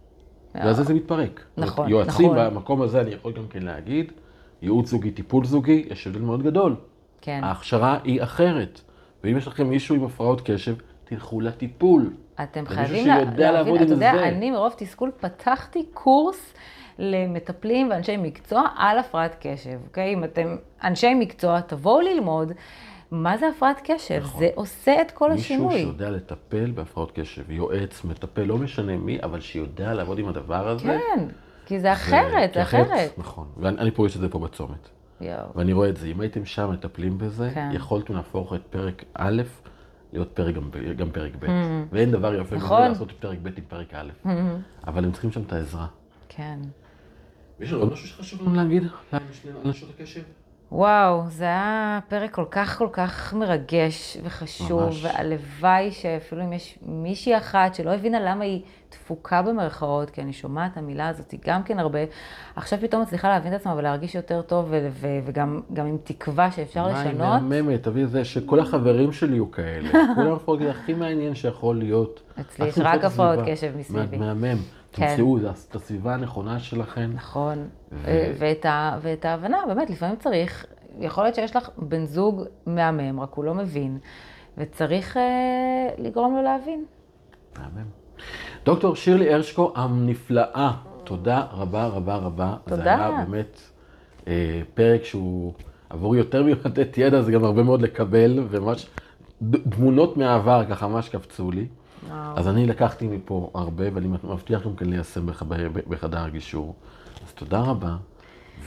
[0.55, 0.67] מאוד.
[0.67, 1.45] ואז זה מתפרק.
[1.57, 2.39] נכון, יועצים נכון.
[2.55, 4.13] במקום הזה, אני יכול גם כן להגיד,
[4.63, 6.77] ייעוץ זוגי, טיפול זוגי, יש הבדל מאוד גדול.
[7.21, 7.41] כן.
[7.45, 8.81] ההכשרה היא אחרת.
[9.25, 12.11] ואם יש לכם מישהו עם הפרעות קשב, תלכו לטיפול.
[12.43, 14.29] אתם חייבים לה- להבין, אתה יודע, זה.
[14.29, 16.55] אני מרוב תסכול פתחתי קורס
[16.99, 20.15] למטפלים ואנשי מקצוע על הפרעת קשב, אוקיי?
[20.15, 22.53] אם אתם אנשי מקצוע, תבואו ללמוד
[23.11, 25.37] מה זה הפרעת קשב, זה עושה את כל נכון.
[25.37, 25.83] מישהו השינוי.
[25.83, 30.85] שיודע לטפל בהפרעות קשב, יועץ, מטפל, לא משנה מי, אבל שיודע לעבוד עם הדבר הזה.
[30.85, 31.27] כן,
[31.67, 33.19] כי זה אחרת, זה אחרת.
[33.19, 33.47] נכון.
[33.57, 34.89] ואני אני פוגש את זה פה בצומת.
[35.21, 35.47] יואו.
[35.55, 37.71] ואני רואה את זה, אם הייתם שם מטפלים בזה, כן.
[37.73, 39.43] יכולתם להפוך את פרק א'
[40.13, 41.47] להיות פרק גם, גם פרק ב'.
[41.93, 42.83] ואין דבר יפה מזה נכון.
[42.83, 44.11] לעשות את פרק ב' עם פרק א'.
[44.87, 45.87] אבל הם צריכים שם את העזרה.
[46.29, 46.59] כן.
[47.61, 48.83] יש עוד משהו שחשוב לנו להגיד?
[49.65, 50.23] לאנשות הקשב?
[50.73, 55.05] וואו, זה היה פרק כל כך כל כך מרגש וחשוב, ממש.
[55.05, 60.73] והלוואי שאפילו אם יש מישהי אחת שלא הבינה למה היא תפוקה במרכאות, כי אני שומעת
[60.73, 61.99] את המילה הזאת גם כן הרבה,
[62.57, 66.51] עכשיו פתאום מצליחה להבין את עצמה ולהרגיש יותר טוב, ו- ו- וגם גם עם תקווה
[66.53, 67.43] שאפשר מה, היא לשנות.
[67.43, 69.89] מהממת, תביא את זה, שכל החברים שלי יהיו כאלה.
[70.15, 72.21] כולם הפרעות הכי מעניין שיכול להיות.
[72.41, 73.39] אצלי יש רק הפרעות.
[73.47, 74.17] קשב מסביבי.
[74.17, 74.59] מה- מהמם.
[74.93, 75.09] כן.
[75.17, 75.39] תמצאו
[75.71, 77.11] את הסביבה הנכונה שלכם.
[77.15, 77.59] נכון,
[77.93, 80.67] ו- ו- ואת, ה- ואת ההבנה, באמת, לפעמים צריך,
[81.01, 83.99] יכול להיות שיש לך בן זוג מהמם, רק הוא לא מבין,
[84.59, 85.23] וצריך אה,
[85.99, 86.85] לגרום לו להבין.
[87.59, 87.87] מהמם.
[88.65, 90.73] דוקטור שירלי הרשקו הנפלאה,
[91.05, 92.55] תודה רבה רבה רבה.
[92.67, 92.95] זה תודה.
[92.97, 93.61] היה באמת
[94.29, 95.53] אה, פרק שהוא
[95.91, 98.87] עבורי יותר מלתת ידע, זה גם הרבה מאוד לקבל, וממש
[99.43, 101.67] ד- תמונות מהעבר ככה ממש קפצו לי.
[102.13, 105.43] אז אני לקחתי מפה הרבה, ואני מבטיח גם כן ליישם בח-
[105.89, 106.75] בחדר הגישור.
[107.27, 107.97] אז תודה רבה,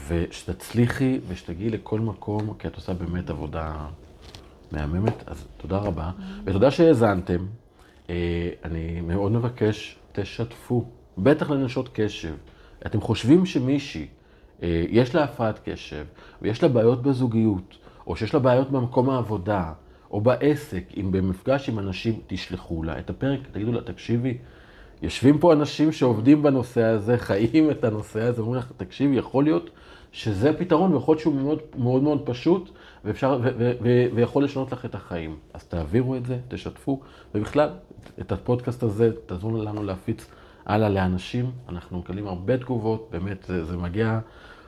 [0.08, 3.74] ושתצליחי ושתגיעי לכל מקום, כי את עושה באמת עבודה
[4.72, 6.12] מהממת, אז תודה רבה.
[6.44, 7.46] ותודה שהאזנתם.
[8.10, 8.16] אה,
[8.66, 10.86] אני מאוד מבקש, תשתפו,
[11.18, 12.34] בטח לנשות קשב.
[12.86, 14.08] אתם חושבים שמישהי,
[14.64, 16.06] אה, יש לה הפרעת קשב,
[16.42, 17.78] ויש לה בעיות בזוגיות,
[18.08, 19.74] או שיש לה בעיות במקום העבודה,
[20.14, 24.38] או בעסק, אם במפגש עם אנשים, תשלחו לה את הפרק, תגידו לה, תקשיבי,
[25.02, 29.70] יושבים פה אנשים שעובדים בנושא הזה, חיים את הנושא הזה, אומרים לך, תקשיבי, יכול להיות
[30.12, 32.70] שזה הפתרון, ויכול להיות שהוא מאוד מאוד, מאוד פשוט,
[33.06, 35.36] ואפשר, ו- ו- ו- ויכול לשנות לך את החיים.
[35.54, 37.00] אז תעבירו את זה, תשתפו,
[37.36, 37.70] ובכלל,
[38.22, 40.26] את הפודקאסט הזה, תעזרו לנו להפיץ
[40.66, 41.52] הלאה לאנשים.
[41.70, 44.20] אנחנו מקבלים הרבה תגובות, באמת, זה, זה מגיע,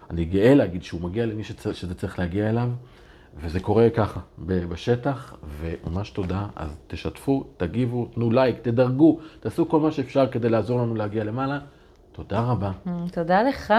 [0.10, 2.70] אני גאה להגיד שהוא מגיע למי שצ- שזה צריך להגיע אליו.
[3.42, 6.46] וזה קורה ככה, ב- בשטח, וממש תודה.
[6.56, 11.60] אז תשתפו, תגיבו, תנו לייק, תדרגו, תעשו כל מה שאפשר כדי לעזור לנו להגיע למעלה.
[12.12, 12.72] תודה רבה.
[13.12, 13.74] תודה לך.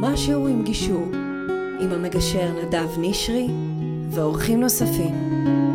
[0.00, 1.06] משהו עם גישור,
[1.80, 3.48] עם המגשר נדב נשרי
[4.10, 5.71] ואורחים נוספים.